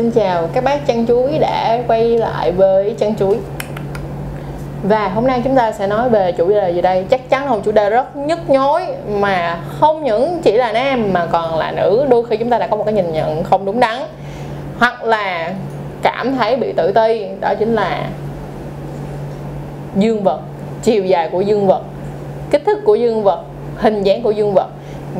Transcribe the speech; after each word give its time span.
Xin 0.00 0.10
chào 0.10 0.48
các 0.52 0.64
bác 0.64 0.86
chăn 0.86 1.06
chuối 1.06 1.38
đã 1.38 1.78
quay 1.88 2.18
lại 2.18 2.52
với 2.52 2.94
chăn 2.98 3.16
chuối. 3.16 3.36
Và 4.82 5.08
hôm 5.08 5.26
nay 5.26 5.40
chúng 5.44 5.56
ta 5.56 5.72
sẽ 5.72 5.86
nói 5.86 6.10
về 6.10 6.32
chủ 6.32 6.48
đề 6.48 6.70
gì 6.70 6.80
đây? 6.80 7.04
Chắc 7.10 7.30
chắn 7.30 7.44
là 7.44 7.50
một 7.50 7.60
chủ 7.64 7.72
đề 7.72 7.90
rất 7.90 8.16
nhức 8.16 8.50
nhối 8.50 8.82
Mà 9.08 9.60
không 9.80 10.04
những 10.04 10.40
chỉ 10.42 10.52
là 10.52 10.72
nam 10.72 11.12
mà 11.12 11.26
còn 11.26 11.58
là 11.58 11.72
nữ. 11.72 12.06
Đôi 12.08 12.24
khi 12.26 12.36
chúng 12.36 12.50
ta 12.50 12.58
đã 12.58 12.66
có 12.66 12.76
một 12.76 12.84
cái 12.84 12.94
nhìn 12.94 13.12
nhận 13.12 13.44
không 13.44 13.64
đúng 13.64 13.80
đắn. 13.80 13.98
Hoặc 14.78 15.04
là 15.04 15.52
cảm 16.02 16.36
thấy 16.36 16.56
bị 16.56 16.72
tự 16.72 16.92
ti, 16.92 17.26
Đó 17.40 17.54
chính 17.58 17.74
là 17.74 18.08
dương 19.96 20.22
vật, 20.22 20.40
Chiều 20.82 21.04
dài 21.04 21.28
của 21.32 21.40
dương 21.40 21.66
vật, 21.66 21.82
Kích 22.50 22.62
thước 22.66 22.78
của 22.84 22.94
dương 22.94 23.22
vật, 23.22 23.42
Hình 23.76 24.02
dáng 24.02 24.22
của 24.22 24.30
dương 24.30 24.52
vật. 24.54 24.68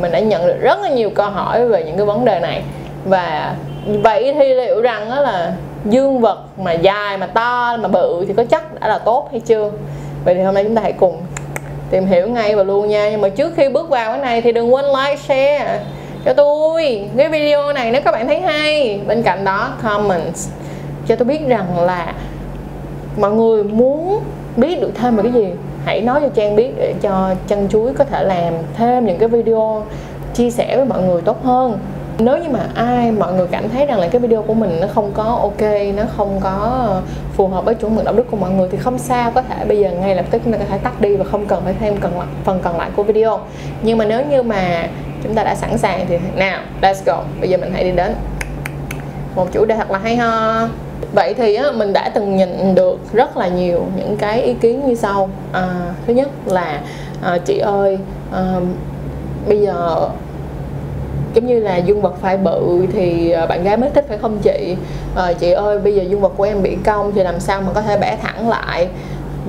Mình 0.00 0.12
đã 0.12 0.18
nhận 0.18 0.46
được 0.46 0.58
rất 0.60 0.80
là 0.80 0.88
nhiều 0.88 1.10
câu 1.10 1.30
hỏi 1.30 1.68
về 1.68 1.84
những 1.84 1.96
cái 1.96 2.06
vấn 2.06 2.24
đề 2.24 2.40
này. 2.40 2.62
Và 3.04 3.54
vậy 3.86 4.34
thì 4.38 4.54
liệu 4.54 4.80
rằng 4.80 5.10
đó 5.10 5.20
là 5.20 5.52
dương 5.84 6.20
vật 6.20 6.38
mà 6.58 6.72
dài, 6.72 7.16
mà 7.16 7.26
to, 7.26 7.76
mà 7.80 7.88
bự 7.88 8.24
thì 8.28 8.34
có 8.36 8.44
chắc 8.44 8.80
đã 8.80 8.88
là 8.88 8.98
tốt 8.98 9.28
hay 9.30 9.40
chưa? 9.40 9.70
Vậy 10.24 10.34
thì 10.34 10.42
hôm 10.42 10.54
nay 10.54 10.64
chúng 10.64 10.74
ta 10.74 10.82
hãy 10.82 10.92
cùng 10.92 11.16
tìm 11.90 12.06
hiểu 12.06 12.28
ngay 12.28 12.56
và 12.56 12.62
luôn 12.62 12.88
nha. 12.88 13.10
Nhưng 13.10 13.20
mà 13.20 13.28
trước 13.28 13.52
khi 13.56 13.68
bước 13.68 13.90
vào 13.90 14.10
cái 14.12 14.20
này 14.20 14.42
thì 14.42 14.52
đừng 14.52 14.74
quên 14.74 14.84
like, 14.84 15.16
share 15.16 15.80
cho 16.24 16.32
tôi 16.32 17.08
cái 17.16 17.28
video 17.28 17.72
này 17.72 17.90
nếu 17.90 18.02
các 18.04 18.12
bạn 18.12 18.26
thấy 18.26 18.40
hay. 18.40 19.00
Bên 19.06 19.22
cạnh 19.22 19.44
đó, 19.44 19.72
comment 19.82 20.34
cho 21.08 21.16
tôi 21.16 21.24
biết 21.24 21.46
rằng 21.48 21.80
là 21.80 22.14
mọi 23.20 23.32
người 23.32 23.64
muốn 23.64 24.20
biết 24.56 24.80
được 24.80 24.90
thêm 24.94 25.16
về 25.16 25.22
cái 25.22 25.32
gì, 25.32 25.48
hãy 25.84 26.00
nói 26.00 26.20
cho 26.20 26.28
trang 26.28 26.56
biết 26.56 26.70
để 26.76 26.94
cho 27.02 27.34
chân 27.48 27.68
chuối 27.68 27.92
có 27.94 28.04
thể 28.04 28.24
làm 28.24 28.54
thêm 28.76 29.06
những 29.06 29.18
cái 29.18 29.28
video 29.28 29.84
chia 30.34 30.50
sẻ 30.50 30.76
với 30.76 30.84
mọi 30.84 31.02
người 31.02 31.22
tốt 31.22 31.44
hơn 31.44 31.78
nếu 32.20 32.38
như 32.38 32.48
mà 32.48 32.66
ai 32.74 33.12
mọi 33.12 33.32
người 33.32 33.46
cảm 33.50 33.68
thấy 33.68 33.86
rằng 33.86 33.98
là 33.98 34.08
cái 34.08 34.20
video 34.20 34.42
của 34.42 34.54
mình 34.54 34.78
nó 34.80 34.86
không 34.94 35.10
có 35.14 35.22
ok 35.22 35.70
nó 35.96 36.02
không 36.16 36.40
có 36.40 36.50
ờ, 36.88 37.02
phù 37.32 37.48
hợp 37.48 37.64
với 37.64 37.74
chuẩn 37.74 37.96
mực 37.96 38.04
đạo 38.04 38.14
đức 38.14 38.26
của 38.30 38.36
mọi 38.36 38.50
người 38.50 38.68
thì 38.72 38.78
không 38.78 38.98
sao 38.98 39.30
có 39.30 39.42
thể 39.42 39.64
bây 39.64 39.78
giờ 39.78 39.90
ngay 39.90 40.14
lập 40.14 40.24
tức 40.30 40.42
chúng 40.44 40.52
ta 40.52 40.58
có 40.58 40.64
thể 40.68 40.78
tắt 40.78 41.00
đi 41.00 41.16
và 41.16 41.24
không 41.24 41.46
cần 41.46 41.60
phải 41.64 41.74
thêm 41.80 41.96
cần 41.96 42.12
phần 42.44 42.60
còn 42.62 42.78
lại 42.78 42.90
của 42.96 43.02
video. 43.02 43.40
Nhưng 43.82 43.98
mà 43.98 44.04
nếu 44.04 44.22
như 44.30 44.42
mà 44.42 44.88
chúng 45.22 45.34
ta 45.34 45.44
đã 45.44 45.54
sẵn 45.54 45.78
sàng 45.78 46.06
thì 46.08 46.18
nào 46.36 46.60
let's 46.82 47.02
go. 47.06 47.22
Bây 47.40 47.50
giờ 47.50 47.56
mình 47.56 47.72
hãy 47.72 47.84
đi 47.84 47.92
đến 47.92 48.14
một 49.34 49.52
chủ 49.52 49.64
đề 49.64 49.76
thật 49.76 49.90
là 49.90 49.98
hay 49.98 50.16
ho. 50.16 50.68
Vậy 51.14 51.34
thì 51.34 51.54
á, 51.54 51.70
mình 51.70 51.92
đã 51.92 52.08
từng 52.14 52.36
nhìn 52.36 52.74
được 52.74 52.98
rất 53.12 53.36
là 53.36 53.48
nhiều 53.48 53.86
những 53.96 54.16
cái 54.16 54.42
ý 54.42 54.54
kiến 54.54 54.86
như 54.86 54.94
sau. 54.94 55.30
À, 55.52 55.68
thứ 56.06 56.12
nhất 56.12 56.28
là 56.46 56.80
à, 57.22 57.38
chị 57.38 57.58
ơi 57.58 57.98
à, 58.32 58.54
bây 59.48 59.60
giờ 59.60 60.08
giống 61.34 61.46
như 61.46 61.60
là 61.60 61.76
dương 61.76 62.00
vật 62.00 62.14
phải 62.20 62.36
bự 62.36 62.86
thì 62.92 63.30
ờ, 63.30 63.46
bạn 63.46 63.64
gái 63.64 63.76
mới 63.76 63.90
thích 63.90 64.04
phải 64.08 64.18
không 64.18 64.38
chị? 64.42 64.76
À, 65.16 65.32
chị 65.32 65.50
ơi 65.50 65.78
bây 65.78 65.94
giờ 65.94 66.02
dương 66.02 66.20
vật 66.20 66.32
của 66.36 66.44
em 66.44 66.62
bị 66.62 66.76
cong 66.84 67.12
thì 67.14 67.22
làm 67.22 67.40
sao 67.40 67.60
mà 67.60 67.72
có 67.74 67.82
thể 67.82 67.98
bẻ 67.98 68.16
thẳng 68.22 68.48
lại? 68.48 68.88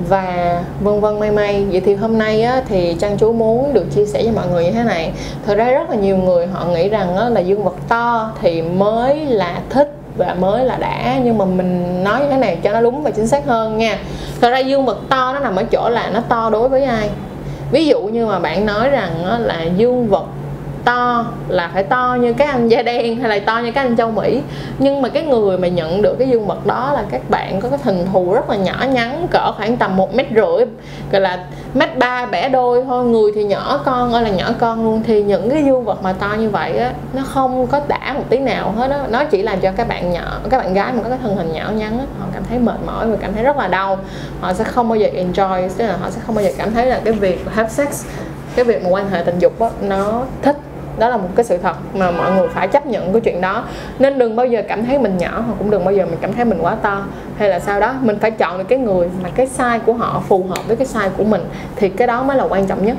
Và 0.08 0.62
vân 0.80 1.00
vân 1.00 1.20
may 1.20 1.30
may. 1.30 1.64
Vậy 1.70 1.80
thì 1.80 1.94
hôm 1.94 2.18
nay 2.18 2.42
á, 2.42 2.62
thì 2.68 2.96
trang 3.00 3.16
chú 3.18 3.32
muốn 3.32 3.74
được 3.74 3.84
chia 3.94 4.06
sẻ 4.06 4.22
với 4.22 4.32
mọi 4.32 4.46
người 4.52 4.64
như 4.64 4.70
thế 4.70 4.84
này. 4.84 5.12
Thật 5.46 5.54
ra 5.54 5.70
rất 5.70 5.90
là 5.90 5.96
nhiều 5.96 6.16
người 6.16 6.46
họ 6.46 6.66
nghĩ 6.66 6.88
rằng 6.88 7.16
á, 7.16 7.28
là 7.28 7.40
dương 7.40 7.64
vật 7.64 7.74
to 7.88 8.32
thì 8.40 8.62
mới 8.62 9.26
là 9.26 9.60
thích 9.70 9.96
và 10.16 10.34
mới 10.34 10.64
là 10.64 10.76
đã. 10.76 11.18
Nhưng 11.24 11.38
mà 11.38 11.44
mình 11.44 12.04
nói 12.04 12.20
như 12.20 12.26
thế 12.30 12.36
này 12.36 12.58
cho 12.62 12.72
nó 12.72 12.80
đúng 12.80 13.02
và 13.02 13.10
chính 13.10 13.26
xác 13.26 13.46
hơn 13.46 13.78
nha. 13.78 13.98
Thật 14.40 14.50
ra 14.50 14.58
dương 14.58 14.84
vật 14.84 14.98
to 15.10 15.32
nó 15.32 15.38
nằm 15.38 15.56
ở 15.56 15.64
chỗ 15.64 15.88
là 15.88 16.10
nó 16.14 16.20
to 16.28 16.50
đối 16.50 16.68
với 16.68 16.84
ai? 16.84 17.10
Ví 17.70 17.86
dụ 17.86 18.02
như 18.02 18.26
mà 18.26 18.38
bạn 18.38 18.66
nói 18.66 18.88
rằng 18.88 19.40
là 19.40 19.62
dương 19.76 20.08
vật 20.08 20.24
to 20.84 21.24
là 21.48 21.70
phải 21.72 21.82
to 21.82 22.16
như 22.20 22.32
cái 22.32 22.46
anh 22.46 22.68
da 22.68 22.82
đen 22.82 23.20
hay 23.20 23.28
là 23.28 23.44
to 23.46 23.58
như 23.58 23.72
cái 23.72 23.84
anh 23.86 23.96
châu 23.96 24.10
mỹ. 24.10 24.42
Nhưng 24.78 25.02
mà 25.02 25.08
cái 25.08 25.22
người 25.22 25.58
mà 25.58 25.68
nhận 25.68 26.02
được 26.02 26.16
cái 26.18 26.28
dương 26.28 26.46
vật 26.46 26.66
đó 26.66 26.92
là 26.94 27.04
các 27.10 27.30
bạn 27.30 27.60
có 27.60 27.68
cái 27.68 27.78
hình 27.82 28.06
thù 28.12 28.32
rất 28.34 28.50
là 28.50 28.56
nhỏ 28.56 28.84
nhắn 28.92 29.26
cỡ 29.30 29.52
khoảng 29.52 29.76
tầm 29.76 29.96
một 29.96 30.14
mét 30.14 30.26
rưỡi 30.34 30.66
gọi 31.12 31.20
là 31.20 31.44
mét 31.74 31.98
ba 31.98 32.26
bẻ 32.26 32.48
đôi 32.48 32.84
thôi. 32.84 33.04
Người 33.04 33.32
thì 33.34 33.44
nhỏ 33.44 33.80
con 33.84 34.12
ơi 34.12 34.22
là 34.22 34.30
nhỏ 34.30 34.50
con 34.58 34.84
luôn. 34.84 35.02
Thì 35.06 35.22
những 35.22 35.50
cái 35.50 35.64
dương 35.64 35.84
vật 35.84 36.02
mà 36.02 36.12
to 36.12 36.34
như 36.38 36.50
vậy 36.50 36.78
á 36.78 36.92
nó 37.12 37.22
không 37.26 37.66
có 37.66 37.80
đã 37.88 38.12
một 38.16 38.24
tí 38.28 38.38
nào 38.38 38.74
hết 38.76 38.90
á. 38.90 39.04
Nó 39.10 39.24
chỉ 39.24 39.42
làm 39.42 39.60
cho 39.60 39.70
các 39.76 39.88
bạn 39.88 40.12
nhỏ 40.12 40.38
các 40.50 40.58
bạn 40.58 40.74
gái 40.74 40.92
mà 40.92 41.02
có 41.02 41.08
cái 41.08 41.18
thân 41.22 41.36
hình 41.36 41.52
nhỏ 41.52 41.70
nhắn 41.76 41.98
á 41.98 42.04
họ 42.20 42.26
cảm 42.34 42.42
thấy 42.48 42.58
mệt 42.58 42.78
mỏi 42.86 43.06
và 43.06 43.16
cảm 43.20 43.34
thấy 43.34 43.42
rất 43.42 43.56
là 43.56 43.68
đau. 43.68 43.98
Họ 44.40 44.52
sẽ 44.52 44.64
không 44.64 44.88
bao 44.88 44.96
giờ 44.96 45.08
enjoy 45.14 45.68
tức 45.76 45.86
là 45.86 45.96
họ 46.00 46.10
sẽ 46.10 46.20
không 46.26 46.34
bao 46.34 46.44
giờ 46.44 46.50
cảm 46.58 46.74
thấy 46.74 46.86
là 46.86 47.00
cái 47.04 47.12
việc 47.12 47.44
have 47.54 47.68
sex 47.68 48.06
cái 48.56 48.64
việc 48.64 48.84
mà 48.84 48.90
quan 48.90 49.10
hệ 49.10 49.22
tình 49.22 49.38
dục 49.38 49.60
đó, 49.60 49.70
nó 49.80 50.22
thích 50.42 50.56
đó 50.98 51.08
là 51.08 51.16
một 51.16 51.28
cái 51.34 51.44
sự 51.44 51.58
thật 51.58 51.76
mà 51.94 52.10
mọi 52.10 52.32
người 52.32 52.48
phải 52.48 52.68
chấp 52.68 52.86
nhận 52.86 53.12
cái 53.12 53.20
chuyện 53.20 53.40
đó. 53.40 53.64
Nên 53.98 54.18
đừng 54.18 54.36
bao 54.36 54.46
giờ 54.46 54.62
cảm 54.68 54.86
thấy 54.86 54.98
mình 54.98 55.18
nhỏ 55.18 55.42
hoặc 55.46 55.54
cũng 55.58 55.70
đừng 55.70 55.84
bao 55.84 55.94
giờ 55.94 56.06
mình 56.06 56.18
cảm 56.20 56.32
thấy 56.32 56.44
mình 56.44 56.58
quá 56.60 56.74
to 56.82 57.02
hay 57.38 57.48
là 57.48 57.60
sao 57.60 57.80
đó. 57.80 57.94
Mình 58.02 58.18
phải 58.18 58.30
chọn 58.30 58.58
được 58.58 58.64
cái 58.68 58.78
người 58.78 59.08
mà 59.22 59.28
cái 59.34 59.48
size 59.58 59.80
của 59.80 59.92
họ 59.92 60.22
phù 60.28 60.46
hợp 60.48 60.66
với 60.66 60.76
cái 60.76 60.86
size 60.86 61.10
của 61.16 61.24
mình 61.24 61.44
thì 61.76 61.88
cái 61.88 62.06
đó 62.06 62.22
mới 62.22 62.36
là 62.36 62.44
quan 62.44 62.66
trọng 62.66 62.86
nhất. 62.86 62.96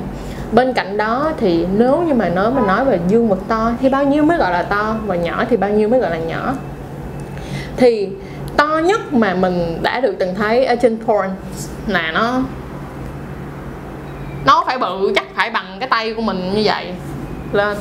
Bên 0.52 0.72
cạnh 0.72 0.96
đó 0.96 1.32
thì 1.36 1.66
nếu 1.76 2.02
như 2.02 2.14
mà 2.14 2.28
nói, 2.28 2.50
mình 2.50 2.66
nói 2.66 2.84
về 2.84 2.98
dương 3.08 3.28
vật 3.28 3.38
to 3.48 3.70
thì 3.80 3.88
bao 3.88 4.04
nhiêu 4.04 4.24
mới 4.24 4.38
gọi 4.38 4.52
là 4.52 4.62
to 4.62 4.96
và 5.06 5.16
nhỏ 5.16 5.44
thì 5.50 5.56
bao 5.56 5.70
nhiêu 5.70 5.88
mới 5.88 6.00
gọi 6.00 6.10
là 6.10 6.18
nhỏ? 6.18 6.54
Thì 7.76 8.08
to 8.56 8.80
nhất 8.84 9.12
mà 9.12 9.34
mình 9.34 9.78
đã 9.82 10.00
được 10.00 10.16
từng 10.18 10.34
thấy 10.34 10.64
ở 10.64 10.76
trên 10.76 10.98
porn 11.06 11.28
là 11.86 12.10
nó 12.14 12.40
nó 14.46 14.64
phải 14.66 14.78
bự, 14.78 15.12
chắc 15.16 15.24
phải 15.34 15.50
bằng 15.50 15.76
cái 15.80 15.88
tay 15.88 16.14
của 16.14 16.22
mình 16.22 16.52
như 16.54 16.62
vậy 16.64 16.92
lên. 17.54 17.76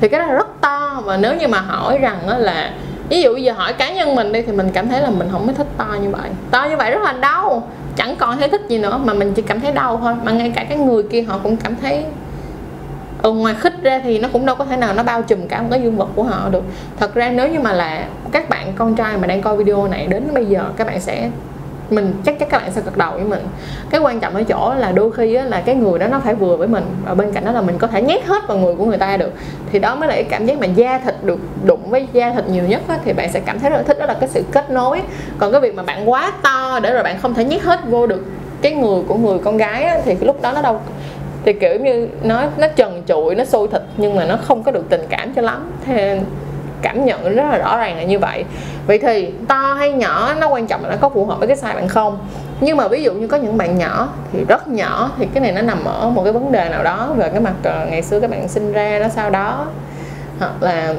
Thì 0.00 0.08
cái 0.08 0.20
đó 0.20 0.26
rất 0.26 0.46
to 0.60 1.02
và 1.04 1.16
nếu 1.16 1.34
như 1.34 1.48
mà 1.48 1.60
hỏi 1.60 1.98
rằng 1.98 2.18
đó 2.28 2.38
là 2.38 2.72
ví 3.08 3.22
dụ 3.22 3.36
giờ 3.36 3.52
hỏi 3.52 3.72
cá 3.72 3.92
nhân 3.92 4.14
mình 4.14 4.32
đi 4.32 4.42
thì 4.42 4.52
mình 4.52 4.70
cảm 4.72 4.88
thấy 4.88 5.02
là 5.02 5.10
mình 5.10 5.28
không 5.32 5.46
có 5.46 5.52
thích 5.52 5.66
to 5.76 5.96
như 6.02 6.10
vậy. 6.10 6.30
To 6.50 6.64
như 6.64 6.76
vậy 6.76 6.90
rất 6.90 7.02
là 7.02 7.12
đau 7.12 7.68
chẳng 7.96 8.16
còn 8.16 8.38
thấy 8.38 8.48
thích 8.48 8.62
gì 8.68 8.78
nữa 8.78 9.00
mà 9.04 9.14
mình 9.14 9.34
chỉ 9.34 9.42
cảm 9.42 9.60
thấy 9.60 9.72
đau 9.72 9.96
thôi. 10.02 10.14
Mà 10.24 10.32
ngay 10.32 10.52
cả 10.56 10.64
cái 10.68 10.78
người 10.78 11.02
kia 11.02 11.22
họ 11.22 11.38
cũng 11.42 11.56
cảm 11.56 11.76
thấy 11.76 12.04
ừ, 13.22 13.32
ngoài 13.32 13.54
khích 13.54 13.82
ra 13.82 14.00
thì 14.04 14.18
nó 14.18 14.28
cũng 14.32 14.46
đâu 14.46 14.56
có 14.56 14.64
thể 14.64 14.76
nào 14.76 14.94
nó 14.94 15.02
bao 15.02 15.22
trùm 15.22 15.46
cả 15.48 15.62
một 15.62 15.68
cái 15.70 15.82
dương 15.82 15.96
vật 15.96 16.08
của 16.14 16.22
họ 16.22 16.48
được. 16.50 16.62
Thật 17.00 17.14
ra 17.14 17.30
nếu 17.30 17.48
như 17.48 17.60
mà 17.60 17.72
là 17.72 18.04
các 18.32 18.48
bạn 18.48 18.72
con 18.76 18.94
trai 18.94 19.16
mà 19.16 19.26
đang 19.26 19.42
coi 19.42 19.56
video 19.56 19.88
này 19.88 20.06
đến 20.06 20.28
bây 20.34 20.46
giờ 20.46 20.64
các 20.76 20.86
bạn 20.86 21.00
sẽ 21.00 21.30
mình 21.90 22.14
chắc 22.24 22.38
chắc 22.38 22.48
các 22.48 22.62
bạn 22.62 22.72
sẽ 22.72 22.80
gật 22.84 22.96
đầu 22.96 23.12
với 23.12 23.24
mình. 23.24 23.40
Cái 23.90 24.00
quan 24.00 24.20
trọng 24.20 24.34
ở 24.34 24.42
chỗ 24.42 24.74
là 24.78 24.92
đôi 24.92 25.12
khi 25.12 25.34
á, 25.34 25.44
là 25.44 25.60
cái 25.60 25.74
người 25.74 25.98
đó 25.98 26.06
nó 26.06 26.20
phải 26.20 26.34
vừa 26.34 26.56
với 26.56 26.68
mình 26.68 26.84
và 27.04 27.14
bên 27.14 27.32
cạnh 27.32 27.44
đó 27.44 27.52
là 27.52 27.60
mình 27.60 27.78
có 27.78 27.86
thể 27.86 28.02
nhét 28.02 28.24
hết 28.24 28.48
vào 28.48 28.58
người 28.58 28.74
của 28.74 28.84
người 28.84 28.98
ta 28.98 29.16
được. 29.16 29.32
Thì 29.72 29.78
đó 29.78 29.94
mới 29.94 30.08
là 30.08 30.14
cái 30.14 30.24
cảm 30.24 30.46
giác 30.46 30.58
mà 30.58 30.66
da 30.66 30.98
thịt 30.98 31.14
được 31.22 31.38
đụng 31.64 31.90
với 31.90 32.08
da 32.12 32.32
thịt 32.32 32.48
nhiều 32.48 32.64
nhất 32.64 32.82
á, 32.88 32.98
thì 33.04 33.12
bạn 33.12 33.32
sẽ 33.32 33.40
cảm 33.40 33.58
thấy 33.58 33.70
rất 33.70 33.76
là 33.76 33.82
thích 33.82 33.98
đó 33.98 34.06
là 34.06 34.14
cái 34.14 34.28
sự 34.28 34.42
kết 34.52 34.70
nối. 34.70 35.00
Còn 35.38 35.52
cái 35.52 35.60
việc 35.60 35.74
mà 35.74 35.82
bạn 35.82 36.10
quá 36.10 36.32
to 36.42 36.80
để 36.82 36.92
rồi 36.92 37.02
bạn 37.02 37.18
không 37.18 37.34
thể 37.34 37.44
nhét 37.44 37.62
hết 37.62 37.80
vô 37.88 38.06
được 38.06 38.24
cái 38.62 38.72
người 38.72 39.02
của 39.08 39.14
người 39.14 39.38
con 39.38 39.56
gái 39.56 39.82
á, 39.82 39.98
thì 40.04 40.14
cái 40.14 40.26
lúc 40.26 40.42
đó 40.42 40.52
nó 40.52 40.62
đâu 40.62 40.80
thì 41.44 41.52
kiểu 41.52 41.80
như 41.80 42.08
nó 42.22 42.44
nó 42.56 42.66
trần 42.76 43.02
trụi 43.06 43.34
nó 43.34 43.44
sôi 43.44 43.68
thịt 43.68 43.82
nhưng 43.96 44.16
mà 44.16 44.24
nó 44.24 44.36
không 44.36 44.62
có 44.62 44.72
được 44.72 44.84
tình 44.88 45.02
cảm 45.08 45.32
cho 45.34 45.42
lắm. 45.42 45.70
Thì 45.86 45.94
cảm 46.82 47.04
nhận 47.04 47.34
rất 47.36 47.44
là 47.50 47.58
rõ 47.58 47.76
ràng 47.76 47.96
là 47.96 48.02
như 48.02 48.18
vậy. 48.18 48.44
Vậy 48.86 48.98
thì 48.98 49.32
to 49.48 49.74
hay 49.74 49.92
nhỏ 49.92 50.34
nó 50.40 50.48
quan 50.48 50.66
trọng 50.66 50.84
là 50.84 50.90
nó 50.90 50.96
có 51.00 51.08
phù 51.08 51.24
hợp 51.24 51.38
với 51.38 51.48
cái 51.48 51.56
size 51.56 51.74
bạn 51.74 51.88
không. 51.88 52.18
Nhưng 52.60 52.76
mà 52.76 52.88
ví 52.88 53.02
dụ 53.02 53.12
như 53.12 53.26
có 53.26 53.36
những 53.36 53.56
bạn 53.56 53.78
nhỏ 53.78 54.08
thì 54.32 54.44
rất 54.44 54.68
nhỏ 54.68 55.10
thì 55.18 55.26
cái 55.34 55.40
này 55.40 55.52
nó 55.52 55.62
nằm 55.62 55.84
ở 55.84 56.10
một 56.10 56.24
cái 56.24 56.32
vấn 56.32 56.52
đề 56.52 56.68
nào 56.68 56.84
đó 56.84 57.12
về 57.16 57.30
cái 57.30 57.40
mặt 57.40 57.54
ờ, 57.62 57.86
ngày 57.90 58.02
xưa 58.02 58.20
các 58.20 58.30
bạn 58.30 58.48
sinh 58.48 58.72
ra 58.72 58.98
nó 59.02 59.08
sau 59.08 59.30
đó. 59.30 59.66
Hoặc 60.38 60.52
là 60.60 60.94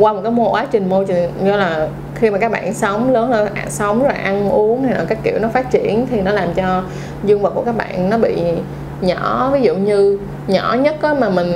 qua 0.00 0.12
một 0.12 0.20
cái 0.22 0.32
mô 0.32 0.50
quá 0.50 0.66
trình 0.70 0.88
môi 0.88 1.04
trường 1.04 1.32
như 1.42 1.56
là 1.56 1.88
khi 2.14 2.30
mà 2.30 2.38
các 2.38 2.52
bạn 2.52 2.74
sống 2.74 3.12
lớn 3.12 3.28
hơn 3.28 3.48
à, 3.54 3.64
sống 3.68 4.02
rồi 4.02 4.12
ăn 4.12 4.50
uống 4.50 4.82
này 4.82 4.94
là 4.94 5.04
các 5.08 5.18
kiểu 5.22 5.38
nó 5.38 5.48
phát 5.48 5.70
triển 5.70 6.06
thì 6.10 6.20
nó 6.20 6.32
làm 6.32 6.48
cho 6.54 6.82
dương 7.24 7.42
vật 7.42 7.50
của 7.54 7.62
các 7.62 7.76
bạn 7.76 8.10
nó 8.10 8.18
bị 8.18 8.42
nhỏ. 9.00 9.50
Ví 9.52 9.62
dụ 9.62 9.74
như 9.74 10.18
nhỏ 10.46 10.76
nhất 10.80 10.96
á, 11.02 11.14
mà 11.14 11.28
mình 11.28 11.52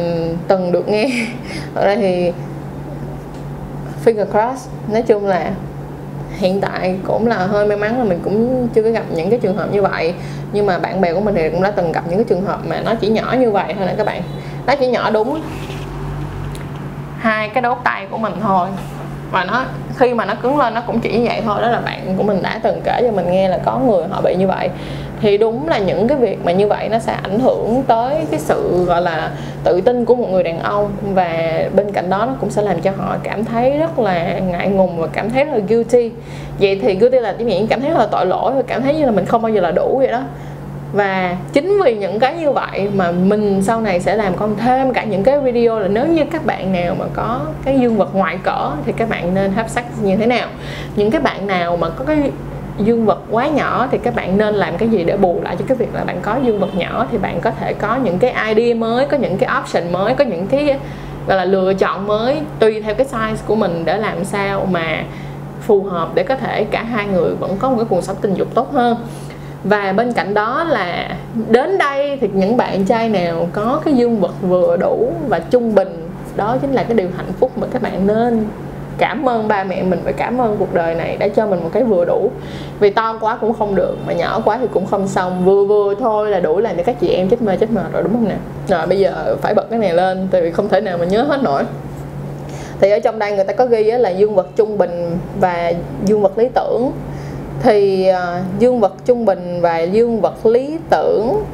từng 0.48 0.72
được 0.72 0.88
nghe 0.88 1.10
ở 1.74 1.86
đây 1.86 1.96
thì 1.96 2.32
finger 4.04 4.26
cross 4.26 4.68
nói 4.88 5.02
chung 5.02 5.26
là 5.26 5.50
hiện 6.38 6.60
tại 6.60 6.96
cũng 7.06 7.26
là 7.26 7.36
hơi 7.36 7.66
may 7.66 7.76
mắn 7.76 7.98
là 7.98 8.04
mình 8.04 8.20
cũng 8.24 8.68
chưa 8.74 8.82
có 8.82 8.90
gặp 8.90 9.04
những 9.14 9.30
cái 9.30 9.38
trường 9.38 9.56
hợp 9.56 9.72
như 9.72 9.82
vậy. 9.82 10.14
Nhưng 10.52 10.66
mà 10.66 10.78
bạn 10.78 11.00
bè 11.00 11.14
của 11.14 11.20
mình 11.20 11.34
thì 11.34 11.50
cũng 11.50 11.62
đã 11.62 11.70
từng 11.70 11.92
gặp 11.92 12.04
những 12.08 12.18
cái 12.18 12.24
trường 12.28 12.44
hợp 12.46 12.60
mà 12.66 12.80
nó 12.80 12.94
chỉ 12.94 13.08
nhỏ 13.08 13.34
như 13.38 13.50
vậy 13.50 13.74
thôi 13.78 13.86
nè 13.86 13.94
các 13.96 14.06
bạn. 14.06 14.22
Nó 14.66 14.74
chỉ 14.80 14.86
nhỏ 14.86 15.10
đúng 15.10 15.40
hai 17.18 17.48
cái 17.48 17.62
đốt 17.62 17.78
tay 17.84 18.06
của 18.10 18.18
mình 18.18 18.32
thôi. 18.42 18.68
Và 19.30 19.44
nó, 19.44 19.64
khi 19.96 20.14
mà 20.14 20.24
nó 20.24 20.34
cứng 20.34 20.58
lên 20.58 20.74
nó 20.74 20.80
cũng 20.80 21.00
chỉ 21.00 21.18
như 21.18 21.26
vậy 21.28 21.42
thôi. 21.44 21.62
Đó 21.62 21.68
là 21.68 21.80
bạn 21.80 22.14
của 22.16 22.22
mình 22.22 22.42
đã 22.42 22.60
từng 22.62 22.80
kể 22.84 23.00
cho 23.02 23.10
mình 23.10 23.30
nghe 23.30 23.48
là 23.48 23.58
có 23.64 23.78
người 23.78 24.04
họ 24.10 24.20
bị 24.20 24.36
như 24.36 24.46
vậy 24.46 24.70
thì 25.20 25.38
đúng 25.38 25.68
là 25.68 25.78
những 25.78 26.08
cái 26.08 26.18
việc 26.18 26.44
mà 26.44 26.52
như 26.52 26.66
vậy 26.66 26.88
nó 26.88 26.98
sẽ 26.98 27.12
ảnh 27.22 27.40
hưởng 27.40 27.82
tới 27.86 28.16
cái 28.30 28.40
sự, 28.40 28.84
gọi 28.84 29.02
là, 29.02 29.30
tự 29.64 29.80
tin 29.80 30.04
của 30.04 30.14
một 30.14 30.28
người 30.30 30.42
đàn 30.42 30.58
ông. 30.58 30.90
Và 31.14 31.62
bên 31.74 31.92
cạnh 31.92 32.10
đó 32.10 32.26
nó 32.26 32.34
cũng 32.40 32.50
sẽ 32.50 32.62
làm 32.62 32.80
cho 32.80 32.90
họ 32.96 33.16
cảm 33.22 33.44
thấy 33.44 33.70
rất 33.78 33.98
là 33.98 34.38
ngại 34.38 34.68
ngùng 34.68 34.98
và 34.98 35.06
cảm 35.12 35.30
thấy 35.30 35.44
rất 35.44 35.52
là 35.52 35.60
guilty. 35.68 36.10
Vậy 36.60 36.80
thì 36.82 36.94
guilty 36.94 37.18
là 37.18 37.32
cái 37.32 37.44
miệng 37.44 37.66
cảm 37.66 37.80
thấy 37.80 37.90
rất 37.90 37.98
là 37.98 38.06
tội 38.06 38.26
lỗi 38.26 38.52
và 38.52 38.62
cảm 38.62 38.82
thấy 38.82 38.94
như 38.94 39.04
là 39.04 39.10
mình 39.10 39.24
không 39.24 39.42
bao 39.42 39.52
giờ 39.52 39.60
là 39.60 39.70
đủ 39.70 39.98
vậy 39.98 40.08
đó. 40.08 40.22
Và 40.92 41.36
chính 41.52 41.80
vì 41.84 41.96
những 41.96 42.18
cái 42.18 42.34
như 42.34 42.50
vậy 42.50 42.88
mà 42.94 43.12
mình 43.12 43.62
sau 43.62 43.80
này 43.80 44.00
sẽ 44.00 44.16
làm 44.16 44.34
con 44.36 44.56
thêm 44.56 44.92
cả 44.92 45.04
những 45.04 45.22
cái 45.22 45.40
video 45.40 45.78
là 45.78 45.88
nếu 45.88 46.06
như 46.06 46.24
các 46.32 46.46
bạn 46.46 46.72
nào 46.72 46.96
mà 46.98 47.04
có 47.14 47.40
cái 47.64 47.78
dương 47.80 47.96
vật 47.96 48.14
ngoại 48.14 48.38
cỡ 48.44 48.70
thì 48.86 48.92
các 48.96 49.08
bạn 49.08 49.34
nên 49.34 49.52
hấp 49.52 49.68
sắc 49.68 49.84
như 50.02 50.16
thế 50.16 50.26
nào. 50.26 50.48
Những 50.96 51.10
cái 51.10 51.20
bạn 51.20 51.46
nào 51.46 51.76
mà 51.76 51.88
có 51.88 52.04
cái 52.04 52.30
dương 52.84 53.06
vật 53.06 53.18
quá 53.30 53.48
nhỏ 53.48 53.88
thì 53.90 53.98
các 53.98 54.14
bạn 54.14 54.38
nên 54.38 54.54
làm 54.54 54.76
cái 54.76 54.88
gì 54.88 55.04
để 55.04 55.16
bù 55.16 55.40
lại 55.42 55.56
cho 55.58 55.64
cái 55.68 55.76
việc 55.76 55.94
là 55.94 56.04
bạn 56.04 56.18
có 56.22 56.36
dương 56.44 56.60
vật 56.60 56.74
nhỏ 56.76 57.06
thì 57.10 57.18
bạn 57.18 57.40
có 57.40 57.50
thể 57.50 57.72
có 57.72 57.96
những 57.96 58.18
cái 58.18 58.54
idea 58.54 58.74
mới, 58.74 59.06
có 59.06 59.16
những 59.16 59.38
cái 59.38 59.50
option 59.60 59.92
mới, 59.92 60.14
có 60.14 60.24
những 60.24 60.46
cái, 60.46 60.78
gọi 61.26 61.36
là 61.36 61.44
lựa 61.44 61.74
chọn 61.74 62.06
mới 62.06 62.40
tùy 62.58 62.80
theo 62.80 62.94
cái 62.94 63.06
size 63.06 63.36
của 63.46 63.56
mình 63.56 63.82
để 63.84 63.98
làm 63.98 64.24
sao 64.24 64.66
mà 64.70 65.04
phù 65.60 65.82
hợp 65.82 66.08
để 66.14 66.22
có 66.22 66.36
thể 66.36 66.64
cả 66.64 66.82
hai 66.82 67.06
người 67.06 67.34
vẫn 67.34 67.56
có 67.58 67.70
một 67.70 67.76
cái 67.76 67.86
cuộc 67.88 68.04
sống 68.04 68.16
tình 68.20 68.34
dục 68.34 68.48
tốt 68.54 68.72
hơn. 68.72 68.96
Và 69.64 69.92
bên 69.92 70.12
cạnh 70.12 70.34
đó 70.34 70.64
là 70.64 71.16
đến 71.48 71.78
đây 71.78 72.18
thì 72.20 72.28
những 72.32 72.56
bạn 72.56 72.84
trai 72.84 73.08
nào 73.08 73.48
có 73.52 73.80
cái 73.84 73.94
dương 73.94 74.20
vật 74.20 74.34
vừa 74.42 74.76
đủ 74.76 75.12
và 75.28 75.38
trung 75.38 75.74
bình, 75.74 76.08
đó 76.36 76.56
chính 76.60 76.72
là 76.72 76.82
cái 76.82 76.96
điều 76.96 77.08
hạnh 77.16 77.32
phúc 77.40 77.58
mà 77.58 77.66
các 77.72 77.82
bạn 77.82 78.06
nên 78.06 78.46
cảm 79.00 79.28
ơn 79.28 79.48
ba 79.48 79.64
mẹ 79.64 79.82
mình 79.82 80.00
và 80.04 80.12
cảm 80.12 80.40
ơn 80.40 80.56
cuộc 80.58 80.74
đời 80.74 80.94
này 80.94 81.16
đã 81.16 81.28
cho 81.28 81.46
mình 81.46 81.62
một 81.62 81.70
cái 81.72 81.82
vừa 81.82 82.04
đủ. 82.04 82.30
Vì 82.80 82.90
to 82.90 83.18
quá 83.20 83.38
cũng 83.40 83.52
không 83.52 83.74
được 83.74 83.96
mà 84.06 84.12
nhỏ 84.12 84.42
quá 84.44 84.58
thì 84.60 84.66
cũng 84.72 84.86
không 84.86 85.08
xong. 85.08 85.44
Vừa 85.44 85.64
vừa 85.64 85.94
thôi 85.94 86.30
là 86.30 86.40
đủ 86.40 86.58
làm 86.58 86.76
cho 86.76 86.82
các 86.82 86.96
chị 87.00 87.08
em 87.08 87.28
chết 87.28 87.42
mê 87.42 87.56
chết 87.56 87.70
mệt 87.70 87.92
rồi 87.92 88.02
đúng 88.02 88.12
không 88.12 88.28
nè? 88.28 88.36
Rồi 88.68 88.86
bây 88.86 88.98
giờ 88.98 89.36
phải 89.42 89.54
bật 89.54 89.70
cái 89.70 89.78
này 89.78 89.94
lên 89.94 90.28
tại 90.30 90.42
vì 90.42 90.50
không 90.50 90.68
thể 90.68 90.80
nào 90.80 90.98
mà 90.98 91.04
nhớ 91.04 91.22
hết 91.22 91.42
nổi. 91.42 91.62
Thì 92.80 92.90
ở 92.90 92.98
trong 92.98 93.18
đây 93.18 93.32
người 93.32 93.44
ta 93.44 93.52
có 93.52 93.66
ghi 93.66 93.84
là 93.84 94.10
dương 94.10 94.34
vật 94.34 94.48
trung 94.56 94.78
bình 94.78 95.18
và 95.40 95.72
dương 96.04 96.22
vật 96.22 96.38
lý 96.38 96.48
tưởng. 96.54 96.92
Thì 97.62 98.10
uh, 98.10 98.60
dương 98.60 98.80
vật 98.80 98.94
trung 99.04 99.24
bình 99.24 99.60
và 99.60 99.78
dương 99.78 100.20
vật 100.20 100.46
lý 100.46 100.78
tưởng 100.90 101.44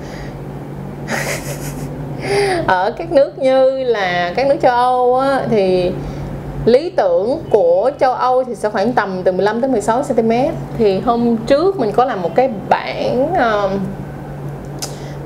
ở 2.67 2.93
các 2.99 3.13
nước 3.13 3.39
như 3.39 3.71
là 3.85 4.33
các 4.37 4.47
nước 4.47 4.57
châu 4.63 4.73
Âu 4.73 5.19
á, 5.19 5.43
thì 5.51 5.93
lý 6.67 6.91
tưởng 6.91 7.39
của 7.51 7.91
châu 8.01 8.13
Âu 8.13 8.45
thì 8.45 8.55
sẽ 8.55 8.71
khoảng 8.71 8.93
tầm 8.93 9.23
từ 9.25 9.33
15 9.33 9.61
tới 9.61 9.71
16 9.71 10.03
cm 10.03 10.33
thì 10.79 11.01
hôm 11.01 11.37
trước 11.37 11.81
mình 11.81 11.93
có 11.93 12.05
làm 12.05 12.23
một 12.23 12.35
cái 12.35 12.51
bảng 12.69 13.33
uh, 13.33 13.71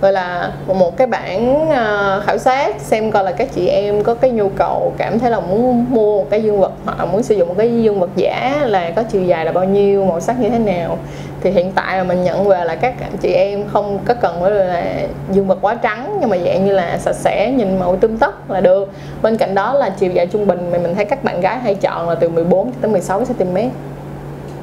gọi 0.00 0.12
là 0.12 0.52
một 0.66 0.96
cái 0.96 1.06
bản 1.06 1.68
ờ, 1.70 2.22
khảo 2.26 2.38
sát 2.38 2.80
xem 2.80 3.10
coi 3.10 3.24
là 3.24 3.32
các 3.32 3.48
chị 3.54 3.66
em 3.66 4.02
có 4.02 4.14
cái 4.14 4.30
nhu 4.30 4.48
cầu, 4.48 4.92
cảm 4.98 5.18
thấy 5.18 5.30
là 5.30 5.40
muốn 5.40 5.86
mua 5.88 6.18
một 6.18 6.30
cái 6.30 6.42
dương 6.42 6.60
vật 6.60 6.72
hoặc 6.84 6.98
là 6.98 7.04
muốn 7.04 7.22
sử 7.22 7.34
dụng 7.34 7.48
một 7.48 7.54
cái 7.58 7.82
dương 7.82 8.00
vật 8.00 8.10
giả 8.16 8.58
là 8.66 8.90
có 8.90 9.02
chiều 9.02 9.24
dài 9.24 9.44
là 9.44 9.52
bao 9.52 9.64
nhiêu, 9.64 10.04
màu 10.04 10.20
sắc 10.20 10.40
như 10.40 10.50
thế 10.50 10.58
nào. 10.58 10.98
Thì 11.42 11.50
hiện 11.50 11.72
tại 11.72 11.98
là 11.98 12.04
mình 12.04 12.24
nhận 12.24 12.44
về 12.44 12.64
là 12.64 12.74
các 12.74 12.94
chị 13.20 13.32
em 13.32 13.68
không 13.68 13.98
có 14.04 14.14
cần 14.14 14.36
phải 14.42 14.50
là 14.50 14.82
dương 15.30 15.46
vật 15.46 15.58
quá 15.60 15.74
trắng, 15.74 16.16
nhưng 16.20 16.30
mà 16.30 16.38
dạng 16.38 16.64
như 16.64 16.72
là 16.72 16.98
sạch 16.98 17.16
sẽ, 17.16 17.50
nhìn 17.50 17.78
màu 17.78 17.96
tươm 17.96 18.18
tất 18.18 18.50
là 18.50 18.60
được. 18.60 18.92
Bên 19.22 19.36
cạnh 19.36 19.54
đó 19.54 19.74
là 19.74 19.90
chiều 19.90 20.10
dài 20.10 20.26
trung 20.26 20.46
bình 20.46 20.70
mà 20.72 20.78
mình 20.78 20.94
thấy 20.94 21.04
các 21.04 21.24
bạn 21.24 21.40
gái 21.40 21.58
hay 21.58 21.74
chọn 21.74 22.08
là 22.08 22.14
từ 22.14 22.28
14 22.28 22.72
tới 22.80 22.90
16 22.90 23.24
cm 23.24 23.56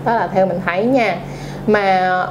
đó 0.05 0.15
là 0.15 0.27
theo 0.33 0.45
mình 0.45 0.59
thấy 0.65 0.85
nha. 0.85 1.17
Mà 1.67 2.25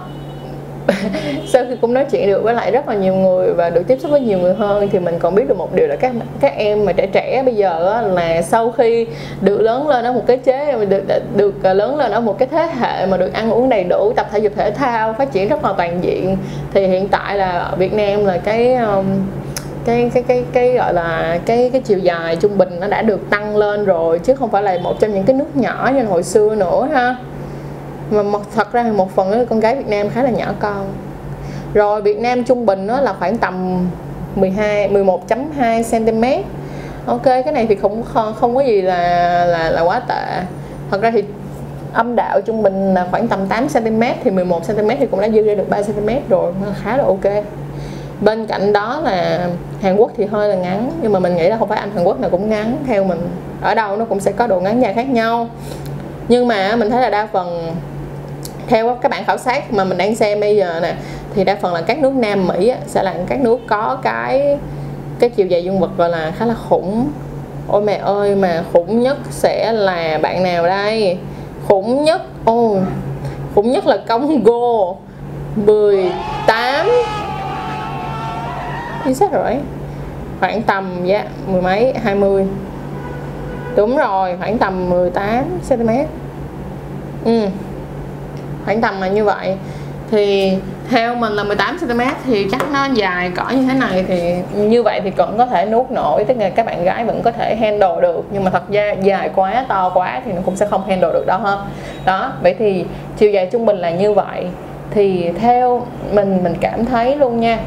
sau 1.46 1.64
khi 1.68 1.76
cũng 1.80 1.94
nói 1.94 2.06
chuyện 2.10 2.26
được 2.26 2.42
với 2.42 2.54
lại 2.54 2.70
rất 2.70 2.88
là 2.88 2.94
nhiều 2.94 3.14
người 3.14 3.52
và 3.52 3.70
được 3.70 3.82
tiếp 3.86 3.98
xúc 4.00 4.10
với 4.10 4.20
nhiều 4.20 4.38
người 4.38 4.54
hơn 4.54 4.88
thì 4.92 4.98
mình 4.98 5.18
còn 5.18 5.34
biết 5.34 5.48
được 5.48 5.56
một 5.56 5.74
điều 5.74 5.86
là 5.86 5.96
các 5.96 6.12
các 6.40 6.52
em 6.56 6.84
mà 6.84 6.92
trẻ 6.92 7.06
trẻ 7.06 7.42
bây 7.44 7.54
giờ 7.54 7.92
á, 7.92 8.02
là 8.02 8.42
sau 8.42 8.70
khi 8.70 9.06
được 9.40 9.60
lớn 9.60 9.88
lên 9.88 10.04
ở 10.04 10.12
một 10.12 10.26
cái 10.26 10.36
chế 10.36 10.84
được 10.88 11.04
được 11.36 11.62
à, 11.62 11.74
lớn 11.74 11.96
lên 11.96 12.12
ở 12.12 12.20
một 12.20 12.38
cái 12.38 12.48
thế 12.50 12.68
hệ 12.78 13.06
mà 13.06 13.16
được 13.16 13.32
ăn 13.32 13.50
uống 13.50 13.68
đầy 13.68 13.84
đủ 13.84 14.12
tập 14.16 14.26
thể 14.32 14.38
dục 14.38 14.52
thể 14.56 14.70
thao 14.70 15.12
phát 15.12 15.32
triển 15.32 15.48
rất 15.48 15.64
là 15.64 15.72
toàn 15.72 15.98
diện 16.04 16.36
thì 16.74 16.86
hiện 16.86 17.08
tại 17.08 17.36
là 17.36 17.50
ở 17.50 17.76
Việt 17.76 17.92
Nam 17.92 18.24
là 18.24 18.38
cái 18.38 18.74
um, 18.74 19.04
cái 19.84 20.10
cái 20.14 20.22
cái 20.22 20.44
cái 20.52 20.72
gọi 20.72 20.94
là 20.94 21.38
cái 21.46 21.70
cái 21.72 21.80
chiều 21.80 21.98
dài 21.98 22.36
trung 22.36 22.58
bình 22.58 22.80
nó 22.80 22.86
đã 22.86 23.02
được 23.02 23.30
tăng 23.30 23.56
lên 23.56 23.84
rồi 23.84 24.18
chứ 24.18 24.34
không 24.34 24.50
phải 24.50 24.62
là 24.62 24.78
một 24.82 25.00
trong 25.00 25.14
những 25.14 25.24
cái 25.24 25.36
nước 25.36 25.56
nhỏ 25.56 25.90
như 25.94 26.04
hồi 26.04 26.22
xưa 26.22 26.54
nữa 26.54 26.88
ha 26.92 27.16
mà 28.10 28.22
một 28.22 28.40
thật 28.54 28.72
ra 28.72 28.82
một 28.82 29.14
phần 29.16 29.30
đó, 29.30 29.38
con 29.50 29.60
gái 29.60 29.76
Việt 29.76 29.88
Nam 29.88 30.08
khá 30.10 30.22
là 30.22 30.30
nhỏ 30.30 30.52
con. 30.60 30.86
Rồi 31.74 32.02
Việt 32.02 32.18
Nam 32.18 32.44
trung 32.44 32.66
bình 32.66 32.86
nó 32.86 33.00
là 33.00 33.12
khoảng 33.18 33.38
tầm 33.38 33.86
12 34.34 34.88
11.2 34.88 35.82
cm 35.90 36.42
ok 37.06 37.22
cái 37.24 37.52
này 37.52 37.66
thì 37.66 37.74
cũng 37.74 38.02
không, 38.02 38.34
không 38.34 38.54
có 38.54 38.60
gì 38.60 38.82
là 38.82 39.44
là 39.44 39.70
là 39.70 39.82
quá 39.82 40.00
tệ. 40.00 40.42
Thật 40.90 41.02
ra 41.02 41.10
thì 41.10 41.24
âm 41.92 42.16
đạo 42.16 42.40
trung 42.40 42.62
bình 42.62 42.94
là 42.94 43.06
khoảng 43.10 43.28
tầm 43.28 43.46
8 43.46 43.68
cm 43.68 44.02
thì 44.24 44.30
11 44.30 44.66
cm 44.66 44.88
thì 44.98 45.06
cũng 45.06 45.20
đã 45.20 45.28
dư 45.28 45.42
ra 45.42 45.54
được 45.54 45.70
3 45.70 45.82
cm 45.82 46.08
rồi 46.28 46.52
khá 46.82 46.96
là 46.96 47.04
ok. 47.04 47.44
Bên 48.20 48.46
cạnh 48.46 48.72
đó 48.72 49.00
là 49.04 49.48
Hàn 49.82 49.96
Quốc 49.96 50.10
thì 50.16 50.24
hơi 50.24 50.48
là 50.48 50.54
ngắn 50.54 50.90
nhưng 51.02 51.12
mà 51.12 51.18
mình 51.18 51.36
nghĩ 51.36 51.48
là 51.48 51.56
không 51.58 51.68
phải 51.68 51.78
anh 51.78 51.90
Hàn 51.94 52.04
Quốc 52.04 52.20
nào 52.20 52.30
cũng 52.30 52.50
ngắn. 52.50 52.76
Theo 52.86 53.04
mình 53.04 53.18
ở 53.60 53.74
đâu 53.74 53.96
nó 53.96 54.04
cũng 54.04 54.20
sẽ 54.20 54.32
có 54.32 54.46
độ 54.46 54.60
ngắn 54.60 54.82
dài 54.82 54.94
khác 54.94 55.08
nhau. 55.08 55.48
Nhưng 56.28 56.48
mà 56.48 56.76
mình 56.76 56.90
thấy 56.90 57.02
là 57.02 57.10
đa 57.10 57.28
phần 57.32 57.74
theo 58.66 58.98
các 59.02 59.10
bạn 59.10 59.24
khảo 59.24 59.38
sát 59.38 59.72
mà 59.72 59.84
mình 59.84 59.98
đang 59.98 60.14
xem 60.14 60.40
bây 60.40 60.56
giờ 60.56 60.80
nè, 60.82 60.94
thì 61.34 61.44
đa 61.44 61.56
phần 61.62 61.74
là 61.74 61.80
các 61.80 61.98
nước 61.98 62.12
Nam 62.12 62.46
Mỹ 62.46 62.72
sẽ 62.86 63.02
là 63.02 63.14
các 63.28 63.40
nước 63.40 63.60
có 63.66 63.98
cái 64.02 64.58
cái 65.18 65.30
chiều 65.30 65.46
dài 65.46 65.64
dương 65.64 65.80
vật 65.80 65.90
gọi 65.96 66.08
là 66.08 66.32
khá 66.38 66.46
là 66.46 66.54
khủng. 66.68 67.08
Ôi 67.68 67.82
mẹ 67.82 68.00
ơi, 68.02 68.34
mà 68.34 68.64
khủng 68.72 69.02
nhất 69.02 69.16
sẽ 69.30 69.72
là 69.72 70.18
bạn 70.22 70.42
nào 70.42 70.66
đây? 70.66 71.18
Khủng 71.68 72.04
nhất 72.04 72.22
ôi 72.44 72.80
khủng 73.54 73.70
nhất 73.72 73.86
là 73.86 73.96
Congo. 73.96 74.94
18 75.66 76.86
chính 79.04 79.14
xác 79.14 79.32
rồi. 79.32 79.56
Khoảng 80.40 80.62
tầm 80.62 81.04
dạ 81.04 81.24
mười 81.46 81.62
mấy, 81.62 81.94
hai 82.02 82.14
mươi. 82.14 82.46
Đúng 83.76 83.96
rồi, 83.96 84.36
khoảng 84.38 84.58
tầm 84.58 84.90
18 84.90 85.44
cm 85.68 85.88
ừ 87.24 87.46
khoảng 88.66 88.80
tầm 88.80 89.00
là 89.00 89.08
như 89.08 89.24
vậy. 89.24 89.56
Thì 90.10 90.52
theo 90.90 91.14
mình 91.14 91.32
là 91.32 91.44
18 91.44 91.78
cm 91.78 92.00
thì 92.26 92.46
chắc 92.50 92.70
nó 92.72 92.86
dài 92.94 93.30
cỡ 93.34 93.44
như 93.50 93.66
thế 93.66 93.74
này 93.78 94.04
thì 94.08 94.34
như 94.54 94.82
vậy 94.82 95.00
thì 95.04 95.10
vẫn 95.10 95.38
có 95.38 95.46
thể 95.46 95.66
nuốt 95.66 95.90
nổi. 95.90 96.24
Tức 96.24 96.36
là 96.38 96.48
các 96.48 96.66
bạn 96.66 96.84
gái 96.84 97.04
vẫn 97.04 97.22
có 97.22 97.30
thể 97.30 97.56
handle 97.56 98.00
được, 98.02 98.24
nhưng 98.32 98.44
mà 98.44 98.50
thật 98.50 98.70
ra 98.70 98.92
dài 99.02 99.30
quá, 99.34 99.64
to 99.68 99.90
quá 99.94 100.20
thì 100.24 100.32
nó 100.32 100.40
cũng 100.44 100.56
sẽ 100.56 100.66
không 100.66 100.88
handle 100.88 101.10
được 101.12 101.24
đâu 101.26 101.38
ha. 101.38 101.56
Đó, 102.04 102.32
vậy 102.42 102.54
thì 102.58 102.84
chiều 103.16 103.30
dài 103.30 103.48
trung 103.52 103.66
bình 103.66 103.76
là 103.76 103.90
như 103.90 104.12
vậy. 104.12 104.46
Thì 104.90 105.30
theo 105.40 105.86
mình 106.12 106.44
mình 106.44 106.54
cảm 106.60 106.84
thấy 106.84 107.16
luôn 107.16 107.40
nha 107.40 107.58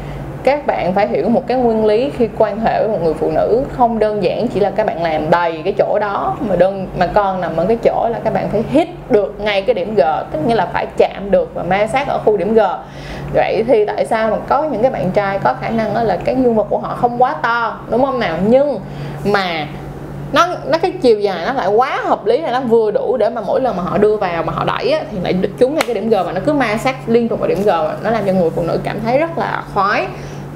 các 0.44 0.66
bạn 0.66 0.92
phải 0.94 1.08
hiểu 1.08 1.28
một 1.28 1.46
cái 1.46 1.56
nguyên 1.56 1.84
lý 1.84 2.10
khi 2.18 2.28
quan 2.38 2.60
hệ 2.60 2.80
với 2.80 2.88
một 2.88 2.98
người 3.02 3.14
phụ 3.14 3.30
nữ 3.30 3.62
không 3.76 3.98
đơn 3.98 4.22
giản 4.22 4.48
chỉ 4.48 4.60
là 4.60 4.70
các 4.70 4.86
bạn 4.86 5.02
làm 5.02 5.30
đầy 5.30 5.60
cái 5.64 5.74
chỗ 5.78 5.98
đó 5.98 6.36
mà 6.40 6.56
đơn 6.56 6.86
mà 6.98 7.06
còn 7.06 7.40
nằm 7.40 7.56
ở 7.56 7.64
cái 7.66 7.76
chỗ 7.84 8.08
là 8.12 8.18
các 8.24 8.32
bạn 8.34 8.48
phải 8.48 8.64
hit 8.70 8.88
được 9.10 9.34
ngay 9.40 9.62
cái 9.62 9.74
điểm 9.74 9.94
G 9.94 10.00
tức 10.32 10.38
nghĩa 10.46 10.54
là 10.54 10.66
phải 10.66 10.86
chạm 10.96 11.30
được 11.30 11.54
và 11.54 11.62
ma 11.62 11.86
sát 11.86 12.08
ở 12.08 12.18
khu 12.24 12.36
điểm 12.36 12.54
G. 12.54 12.60
Vậy 13.34 13.64
thì 13.68 13.84
tại 13.84 14.06
sao 14.06 14.30
mà 14.30 14.36
có 14.48 14.62
những 14.62 14.82
cái 14.82 14.90
bạn 14.90 15.10
trai 15.10 15.38
có 15.38 15.54
khả 15.60 15.68
năng 15.68 15.94
đó 15.94 16.02
là 16.02 16.16
cái 16.24 16.36
dương 16.36 16.54
vật 16.54 16.66
của 16.70 16.78
họ 16.78 16.94
không 17.00 17.22
quá 17.22 17.34
to 17.42 17.78
đúng 17.90 18.04
không 18.04 18.18
nào? 18.18 18.36
Nhưng 18.46 18.80
mà 19.24 19.66
nó 20.32 20.46
nó 20.66 20.78
cái 20.78 20.90
chiều 20.90 21.20
dài 21.20 21.46
nó 21.46 21.52
lại 21.52 21.68
quá 21.68 22.00
hợp 22.04 22.26
lý 22.26 22.40
là 22.40 22.50
nó 22.50 22.60
vừa 22.60 22.90
đủ 22.90 23.16
để 23.16 23.28
mà 23.28 23.40
mỗi 23.40 23.60
lần 23.60 23.76
mà 23.76 23.82
họ 23.82 23.98
đưa 23.98 24.16
vào 24.16 24.42
mà 24.42 24.52
họ 24.52 24.64
đẩy 24.64 24.90
á, 24.90 25.00
thì 25.10 25.18
lại 25.22 25.34
trúng 25.58 25.74
ngay 25.74 25.84
cái 25.86 25.94
điểm 25.94 26.08
G 26.08 26.14
và 26.26 26.32
nó 26.32 26.40
cứ 26.46 26.52
ma 26.52 26.76
sát 26.76 26.96
liên 27.06 27.28
tục 27.28 27.40
vào 27.40 27.48
điểm 27.48 27.62
G 27.62 27.68
nó 28.02 28.10
làm 28.10 28.24
cho 28.26 28.32
người 28.32 28.50
phụ 28.50 28.62
nữ 28.62 28.80
cảm 28.84 29.00
thấy 29.04 29.18
rất 29.18 29.38
là 29.38 29.62
khoái 29.74 30.06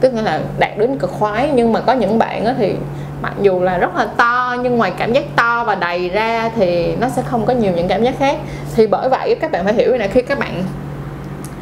tức 0.04 0.14
nghĩa 0.14 0.22
là 0.22 0.40
đạt 0.58 0.78
đến 0.78 0.98
cực 0.98 1.10
khoái. 1.10 1.50
Nhưng 1.54 1.72
mà 1.72 1.80
có 1.80 1.92
những 1.92 2.18
bạn 2.18 2.44
á 2.44 2.54
thì 2.58 2.74
mặc 3.22 3.32
dù 3.42 3.60
là 3.60 3.78
rất 3.78 3.96
là 3.96 4.06
to, 4.16 4.56
nhưng 4.62 4.76
ngoài 4.76 4.92
cảm 4.98 5.12
giác 5.12 5.24
to 5.36 5.64
và 5.66 5.74
đầy 5.74 6.08
ra 6.08 6.50
thì 6.56 6.96
nó 7.00 7.08
sẽ 7.08 7.22
không 7.22 7.46
có 7.46 7.52
nhiều 7.52 7.72
những 7.76 7.88
cảm 7.88 8.04
giác 8.04 8.14
khác. 8.18 8.36
Thì 8.76 8.86
bởi 8.86 9.08
vậy 9.08 9.34
các 9.40 9.50
bạn 9.50 9.64
phải 9.64 9.74
hiểu 9.74 9.96
là 9.96 10.06
khi 10.06 10.22
các 10.22 10.38
bạn 10.38 10.64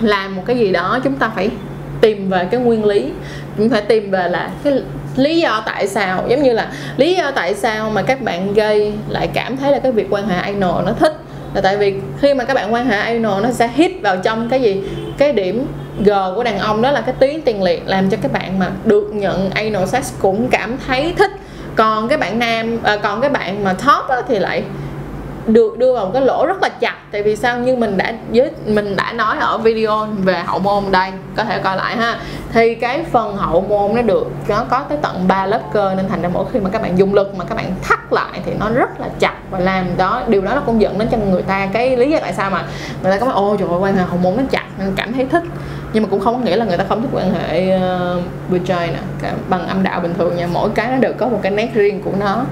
làm 0.00 0.36
một 0.36 0.42
cái 0.46 0.58
gì 0.58 0.72
đó, 0.72 0.98
chúng 1.04 1.16
ta 1.16 1.30
phải 1.34 1.50
tìm 2.00 2.30
về 2.30 2.48
cái 2.50 2.60
nguyên 2.60 2.84
lý. 2.84 3.12
Chúng 3.58 3.70
phải 3.70 3.82
tìm 3.82 4.10
về 4.10 4.28
là 4.28 4.50
cái 4.64 4.82
lý 5.16 5.40
do 5.40 5.62
tại 5.66 5.88
sao. 5.88 6.24
Giống 6.28 6.42
như 6.42 6.52
là 6.52 6.72
lý 6.96 7.14
do 7.14 7.30
tại 7.30 7.54
sao 7.54 7.90
mà 7.90 8.02
các 8.02 8.22
bạn 8.22 8.54
gây 8.54 8.92
lại 9.08 9.28
cảm 9.34 9.56
thấy 9.56 9.72
là 9.72 9.78
cái 9.78 9.92
việc 9.92 10.06
quan 10.10 10.28
hệ 10.28 10.36
anal 10.36 10.84
nó 10.86 10.92
thích 10.98 11.16
là 11.54 11.60
tại 11.60 11.76
vì 11.76 11.94
khi 12.20 12.34
mà 12.34 12.44
các 12.44 12.54
bạn 12.54 12.74
quan 12.74 12.86
hệ 12.86 12.98
anal 12.98 13.42
nó 13.42 13.50
sẽ 13.50 13.70
hit 13.74 13.92
vào 14.02 14.16
trong 14.16 14.48
cái 14.48 14.62
gì? 14.62 14.82
Cái 15.18 15.32
điểm 15.32 15.66
G 15.98 16.10
của 16.36 16.44
đàn 16.44 16.58
ông 16.58 16.82
đó 16.82 16.90
là 16.90 17.00
cái 17.00 17.14
tuyến 17.18 17.42
tiền 17.42 17.62
liệt 17.62 17.82
làm 17.86 18.10
cho 18.10 18.16
các 18.22 18.32
bạn 18.32 18.58
mà 18.58 18.70
được 18.84 19.10
nhận 19.12 19.50
anal 19.50 19.84
sex 19.86 20.12
cũng 20.20 20.48
cảm 20.48 20.76
thấy 20.86 21.14
thích. 21.18 21.30
Còn 21.76 22.08
cái 22.08 22.18
bạn 22.18 22.38
nam 22.38 22.78
à, 22.82 22.96
còn 22.96 23.20
cái 23.20 23.30
bạn 23.30 23.64
mà 23.64 23.72
top 23.72 24.08
á, 24.08 24.22
thì 24.28 24.38
lại 24.38 24.64
được 25.46 25.78
đưa 25.78 25.94
vào 25.94 26.04
một 26.04 26.10
cái 26.14 26.22
lỗ 26.22 26.46
rất 26.46 26.62
là 26.62 26.68
chặt. 26.68 26.94
Tại 27.12 27.22
vì 27.22 27.36
sao? 27.36 27.58
Như 27.58 27.76
mình 27.76 27.96
đã 27.96 28.14
với 28.32 28.50
mình 28.66 28.96
đã 28.96 29.12
nói 29.12 29.36
ở 29.40 29.58
video 29.58 30.06
về 30.06 30.42
hậu 30.46 30.58
môn 30.58 30.84
đây 30.90 31.10
có 31.36 31.44
thể 31.44 31.58
coi 31.58 31.76
lại 31.76 31.96
ha. 31.96 32.20
Thì 32.52 32.74
cái 32.74 33.04
phần 33.12 33.36
hậu 33.36 33.60
môn 33.60 33.94
nó 33.94 34.02
được 34.02 34.30
nó 34.48 34.64
có 34.70 34.80
tới 34.88 34.98
tận 35.02 35.28
3 35.28 35.46
lớp 35.46 35.60
cơ 35.72 35.94
nên 35.94 36.08
thành 36.08 36.22
ra 36.22 36.28
mỗi 36.32 36.44
khi 36.52 36.60
mà 36.60 36.70
các 36.70 36.82
bạn 36.82 36.98
dùng 36.98 37.14
lực 37.14 37.34
mà 37.36 37.44
các 37.44 37.54
bạn 37.54 37.74
thắt 37.82 38.12
lại 38.12 38.40
thì 38.44 38.52
nó 38.60 38.68
rất 38.74 39.00
là 39.00 39.06
chặt 39.18 39.34
và 39.50 39.58
làm 39.58 39.86
đó 39.96 40.22
điều 40.26 40.42
đó 40.42 40.54
nó 40.54 40.62
cũng 40.66 40.80
dẫn 40.80 40.98
đến 40.98 41.08
cho 41.10 41.18
người 41.18 41.42
ta 41.42 41.68
cái 41.72 41.96
lý 41.96 42.10
do 42.10 42.18
tại 42.20 42.32
sao 42.32 42.50
mà 42.50 42.64
người 43.02 43.12
ta 43.12 43.18
có 43.18 43.26
nói 43.26 43.34
ô 43.34 43.56
trời 43.58 43.68
ơi 43.68 43.78
quan 43.80 43.96
hệ 43.96 44.04
hậu 44.04 44.18
môn 44.18 44.36
nó 44.36 44.42
chặt 44.50 44.64
nên 44.78 44.92
cảm 44.96 45.12
thấy 45.12 45.26
thích 45.26 45.42
nhưng 45.92 46.02
mà 46.02 46.08
cũng 46.08 46.20
không 46.20 46.34
có 46.34 46.40
nghĩa 46.40 46.56
là 46.56 46.64
người 46.64 46.76
ta 46.76 46.84
không 46.88 47.02
thích 47.02 47.08
quan 47.12 47.34
hệ 47.34 47.70
ờ, 47.70 48.16
uh, 48.18 48.50
vagina 48.50 48.98
cả 49.22 49.32
bằng 49.48 49.68
âm 49.68 49.82
đạo 49.82 50.00
bình 50.00 50.14
thường 50.18 50.36
nha 50.36 50.46
mỗi 50.52 50.70
cái 50.74 50.88
nó 50.90 50.96
đều 50.96 51.12
có 51.18 51.28
một 51.28 51.38
cái 51.42 51.52
nét 51.52 51.68
riêng 51.74 52.02
của 52.04 52.12
nó 52.20 52.44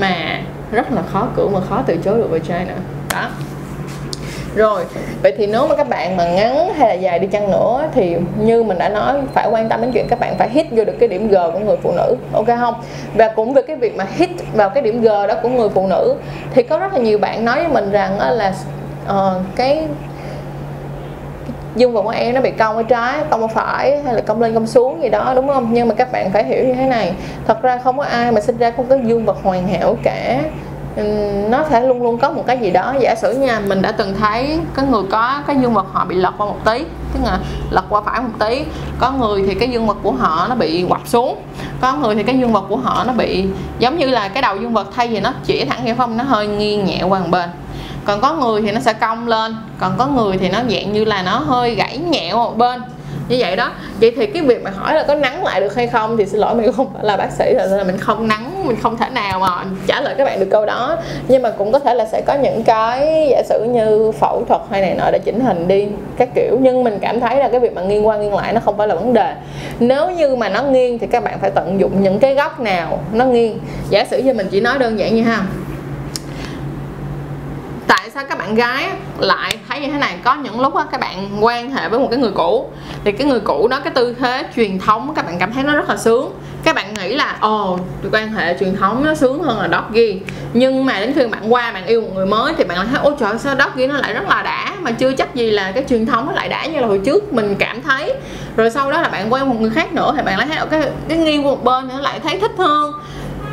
mà 0.00 0.40
rất 0.72 0.92
là 0.92 1.02
khó 1.12 1.28
cưỡng 1.36 1.52
mà 1.52 1.60
khó 1.68 1.82
từ 1.86 1.96
chối 1.96 2.18
được 2.18 2.30
vagina 2.30 2.74
đó. 3.12 3.28
Rồi 4.54 4.84
vậy 5.22 5.34
thì 5.38 5.46
nếu 5.46 5.68
mà 5.68 5.76
các 5.76 5.88
bạn 5.88 6.16
mà 6.16 6.24
ngắn 6.28 6.74
hay 6.74 6.88
là 6.88 6.94
dài 6.94 7.18
đi 7.18 7.26
chăng 7.26 7.50
nữa 7.50 7.88
thì 7.94 8.16
như 8.40 8.62
mình 8.62 8.78
đã 8.78 8.88
nói 8.88 9.14
phải 9.34 9.48
quan 9.50 9.68
tâm 9.68 9.80
đến 9.80 9.92
chuyện 9.92 10.06
các 10.08 10.20
bạn 10.20 10.38
phải 10.38 10.50
hit 10.50 10.66
vô 10.70 10.84
được 10.84 10.92
cái 11.00 11.08
điểm 11.08 11.28
G 11.28 11.34
của 11.52 11.58
người 11.58 11.76
phụ 11.82 11.92
nữ 11.96 12.16
ok 12.32 12.46
không? 12.46 12.74
Và 13.14 13.28
cũng 13.28 13.54
về 13.54 13.62
cái 13.62 13.76
việc 13.76 13.96
mà 13.96 14.06
hit 14.16 14.30
vào 14.54 14.70
cái 14.70 14.82
điểm 14.82 15.02
G 15.02 15.06
đó 15.06 15.34
của 15.42 15.48
người 15.48 15.68
phụ 15.68 15.86
nữ 15.86 16.14
thì 16.54 16.62
có 16.62 16.78
rất 16.78 16.92
là 16.92 16.98
nhiều 16.98 17.18
bạn 17.18 17.44
nói 17.44 17.56
với 17.56 17.68
mình 17.68 17.90
rằng 17.90 18.18
là 18.20 18.54
uh, 19.08 19.42
cái 19.56 19.86
dương 21.76 21.92
vật 21.92 22.02
của 22.02 22.10
em 22.10 22.34
nó 22.34 22.40
bị 22.40 22.50
cong 22.50 22.76
ở 22.76 22.82
trái, 22.82 23.18
cong 23.30 23.40
ở 23.40 23.46
phải, 23.46 24.02
hay 24.02 24.14
là 24.14 24.20
cong 24.20 24.42
lên 24.42 24.54
cong 24.54 24.66
xuống 24.66 25.02
gì 25.02 25.08
đó, 25.08 25.32
đúng 25.36 25.48
không? 25.48 25.68
Nhưng 25.72 25.88
mà 25.88 25.94
các 25.94 26.12
bạn 26.12 26.32
phải 26.32 26.44
hiểu 26.44 26.64
như 26.64 26.74
thế 26.74 26.86
này. 26.86 27.12
Thật 27.46 27.62
ra 27.62 27.78
không 27.84 27.98
có 27.98 28.04
ai 28.04 28.32
mà 28.32 28.40
sinh 28.40 28.56
ra 28.56 28.70
không 28.76 28.86
có 28.88 28.96
dương 29.04 29.24
vật 29.24 29.36
hoàn 29.42 29.68
hảo 29.68 29.96
cả. 30.02 30.40
Nó 31.48 31.64
sẽ 31.70 31.80
luôn 31.80 32.02
luôn 32.02 32.18
có 32.18 32.30
một 32.30 32.44
cái 32.46 32.58
gì 32.58 32.70
đó. 32.70 32.94
Giả 33.00 33.14
sử 33.14 33.32
nha, 33.32 33.60
mình 33.66 33.82
đã 33.82 33.92
từng 33.92 34.14
thấy 34.20 34.58
có 34.74 34.82
người 34.82 35.02
có 35.10 35.42
cái 35.46 35.56
dương 35.56 35.74
vật 35.74 35.86
họ 35.92 36.04
bị 36.04 36.16
lật 36.16 36.32
qua 36.38 36.46
một 36.46 36.58
tí, 36.64 36.84
tức 37.14 37.20
là 37.24 37.38
lật 37.70 37.84
qua 37.88 38.00
phải 38.00 38.20
một 38.20 38.28
tí. 38.38 38.64
Có 38.98 39.10
người 39.10 39.42
thì 39.46 39.54
cái 39.54 39.68
dương 39.68 39.86
vật 39.86 39.96
của 40.02 40.12
họ 40.12 40.46
nó 40.48 40.54
bị 40.54 40.86
quặp 40.88 41.00
xuống. 41.04 41.38
Có 41.80 41.96
người 41.96 42.14
thì 42.14 42.22
cái 42.22 42.38
dương 42.38 42.52
vật 42.52 42.64
của 42.68 42.76
họ 42.76 43.04
nó 43.06 43.12
bị, 43.12 43.46
giống 43.78 43.98
như 43.98 44.06
là 44.06 44.28
cái 44.28 44.42
đầu 44.42 44.56
dương 44.56 44.72
vật 44.72 44.86
thay 44.96 45.08
vì 45.08 45.20
nó 45.20 45.32
chỉ 45.44 45.64
thẳng 45.64 45.80
vậy 45.84 45.94
không, 45.98 46.16
nó 46.16 46.24
hơi 46.24 46.46
nghiêng 46.46 46.84
nhẹ 46.84 47.02
qua 47.02 47.20
một 47.20 47.28
bên 47.30 47.48
còn 48.04 48.20
có 48.20 48.32
người 48.32 48.62
thì 48.62 48.72
nó 48.72 48.80
sẽ 48.80 48.92
cong 48.92 49.28
lên, 49.28 49.56
còn 49.78 49.94
có 49.98 50.06
người 50.06 50.36
thì 50.38 50.48
nó 50.48 50.58
dạng 50.70 50.92
như 50.92 51.04
là 51.04 51.22
nó 51.22 51.38
hơi 51.38 51.74
gãy 51.74 51.98
nhẹ 51.98 52.32
một 52.32 52.56
bên. 52.56 52.80
Như 53.28 53.36
vậy 53.38 53.56
đó. 53.56 53.70
Vậy 54.00 54.12
thì 54.16 54.26
cái 54.26 54.42
việc 54.42 54.62
mà 54.62 54.70
hỏi 54.70 54.94
là 54.94 55.02
có 55.02 55.14
nắng 55.14 55.44
lại 55.44 55.60
được 55.60 55.76
hay 55.76 55.86
không 55.86 56.16
thì 56.16 56.26
xin 56.26 56.40
lỗi 56.40 56.54
mình 56.54 56.72
không 56.72 56.92
phải 56.94 57.04
là 57.04 57.16
bác 57.16 57.32
sĩ 57.32 57.54
là 57.54 57.84
mình 57.84 57.98
không 57.98 58.28
nắng, 58.28 58.66
mình 58.66 58.76
không 58.82 58.96
thể 58.96 59.06
nào 59.10 59.38
mà 59.38 59.64
trả 59.86 60.00
lời 60.00 60.14
các 60.18 60.24
bạn 60.24 60.40
được 60.40 60.48
câu 60.50 60.66
đó. 60.66 60.96
Nhưng 61.28 61.42
mà 61.42 61.50
cũng 61.50 61.72
có 61.72 61.78
thể 61.78 61.94
là 61.94 62.04
sẽ 62.04 62.20
có 62.26 62.34
những 62.34 62.64
cái 62.64 63.26
giả 63.30 63.42
sử 63.48 63.64
như 63.64 64.12
phẫu 64.12 64.44
thuật 64.48 64.60
hay 64.70 64.80
này 64.80 64.94
nọ 64.94 65.10
để 65.12 65.18
chỉnh 65.24 65.40
hình 65.40 65.68
đi, 65.68 65.86
các 66.16 66.28
kiểu. 66.34 66.56
Nhưng 66.60 66.84
mình 66.84 66.98
cảm 67.00 67.20
thấy 67.20 67.36
là 67.36 67.48
cái 67.48 67.60
việc 67.60 67.74
mà 67.74 67.82
nghiêng 67.82 68.06
qua 68.06 68.16
nghiêng 68.16 68.34
lại 68.34 68.52
nó 68.52 68.60
không 68.64 68.76
phải 68.76 68.88
là 68.88 68.94
vấn 68.94 69.12
đề. 69.12 69.34
Nếu 69.80 70.10
như 70.10 70.36
mà 70.36 70.48
nó 70.48 70.62
nghiêng 70.62 70.98
thì 70.98 71.06
các 71.06 71.24
bạn 71.24 71.38
phải 71.40 71.50
tận 71.50 71.80
dụng 71.80 72.02
những 72.02 72.18
cái 72.18 72.34
góc 72.34 72.60
nào 72.60 72.98
nó 73.12 73.24
nghiêng. 73.24 73.58
Giả 73.90 74.04
sử 74.04 74.18
như 74.18 74.34
mình 74.34 74.48
chỉ 74.50 74.60
nói 74.60 74.78
đơn 74.78 74.98
giản 74.98 75.14
như 75.14 75.22
ha 75.22 75.42
sao 78.14 78.24
các 78.28 78.38
bạn 78.38 78.54
gái 78.54 78.88
lại 79.18 79.58
thấy 79.68 79.80
như 79.80 79.88
thế 79.92 79.98
này? 79.98 80.16
Có 80.24 80.34
những 80.34 80.60
lúc 80.60 80.74
các 80.90 81.00
bạn 81.00 81.44
quan 81.44 81.70
hệ 81.70 81.88
với 81.88 81.98
một 81.98 82.06
cái 82.10 82.18
người 82.18 82.30
cũ, 82.34 82.70
thì 83.04 83.12
cái 83.12 83.26
người 83.26 83.40
cũ 83.40 83.68
đó, 83.68 83.80
cái 83.84 83.92
tư 83.92 84.14
thế 84.18 84.44
truyền 84.56 84.78
thống, 84.78 85.12
các 85.16 85.26
bạn 85.26 85.38
cảm 85.38 85.52
thấy 85.52 85.64
nó 85.64 85.74
rất 85.74 85.88
là 85.88 85.96
sướng. 85.96 86.32
Các 86.64 86.74
bạn 86.74 86.94
nghĩ 86.94 87.14
là, 87.14 87.36
ồ, 87.40 87.78
quan 88.12 88.32
hệ 88.32 88.56
truyền 88.60 88.76
thống 88.76 89.04
nó 89.04 89.14
sướng 89.14 89.42
hơn 89.42 89.58
là 89.58 89.68
doggy 89.68 90.20
nhưng 90.52 90.86
mà 90.86 91.00
đến 91.00 91.12
khi 91.14 91.26
bạn 91.26 91.52
qua 91.52 91.72
bạn 91.72 91.86
yêu 91.86 92.00
một 92.00 92.08
người 92.14 92.26
mới 92.26 92.54
thì 92.58 92.64
bạn 92.64 92.78
lại 92.78 92.86
thấy, 92.90 93.00
ôi 93.02 93.14
trời 93.20 93.38
sao 93.38 93.56
doggy 93.58 93.86
nó 93.86 93.96
lại 93.96 94.14
rất 94.14 94.28
là 94.28 94.42
đã? 94.42 94.74
Mà 94.80 94.90
chưa 94.90 95.12
chắc 95.12 95.34
gì 95.34 95.50
là 95.50 95.72
cái 95.72 95.84
truyền 95.88 96.06
thống 96.06 96.26
nó 96.26 96.32
lại 96.32 96.48
đã 96.48 96.66
như 96.66 96.80
là 96.80 96.86
hồi 96.86 97.00
trước 97.04 97.32
mình 97.32 97.54
cảm 97.58 97.82
thấy. 97.82 98.14
Rồi 98.56 98.70
sau 98.70 98.90
đó 98.90 99.00
là 99.00 99.08
bạn 99.08 99.32
quen 99.32 99.48
một 99.48 99.60
người 99.60 99.70
khác 99.70 99.92
nữa 99.92 100.12
thì 100.16 100.22
bạn 100.22 100.38
lại 100.38 100.46
thấy 100.48 100.66
cái 100.70 100.90
cái 101.08 101.18
nghiêng 101.18 101.42
một 101.42 101.64
bên 101.64 101.88
nữa 101.88 102.00
lại 102.00 102.20
thấy 102.20 102.40
thích 102.40 102.52
hơn 102.58 102.92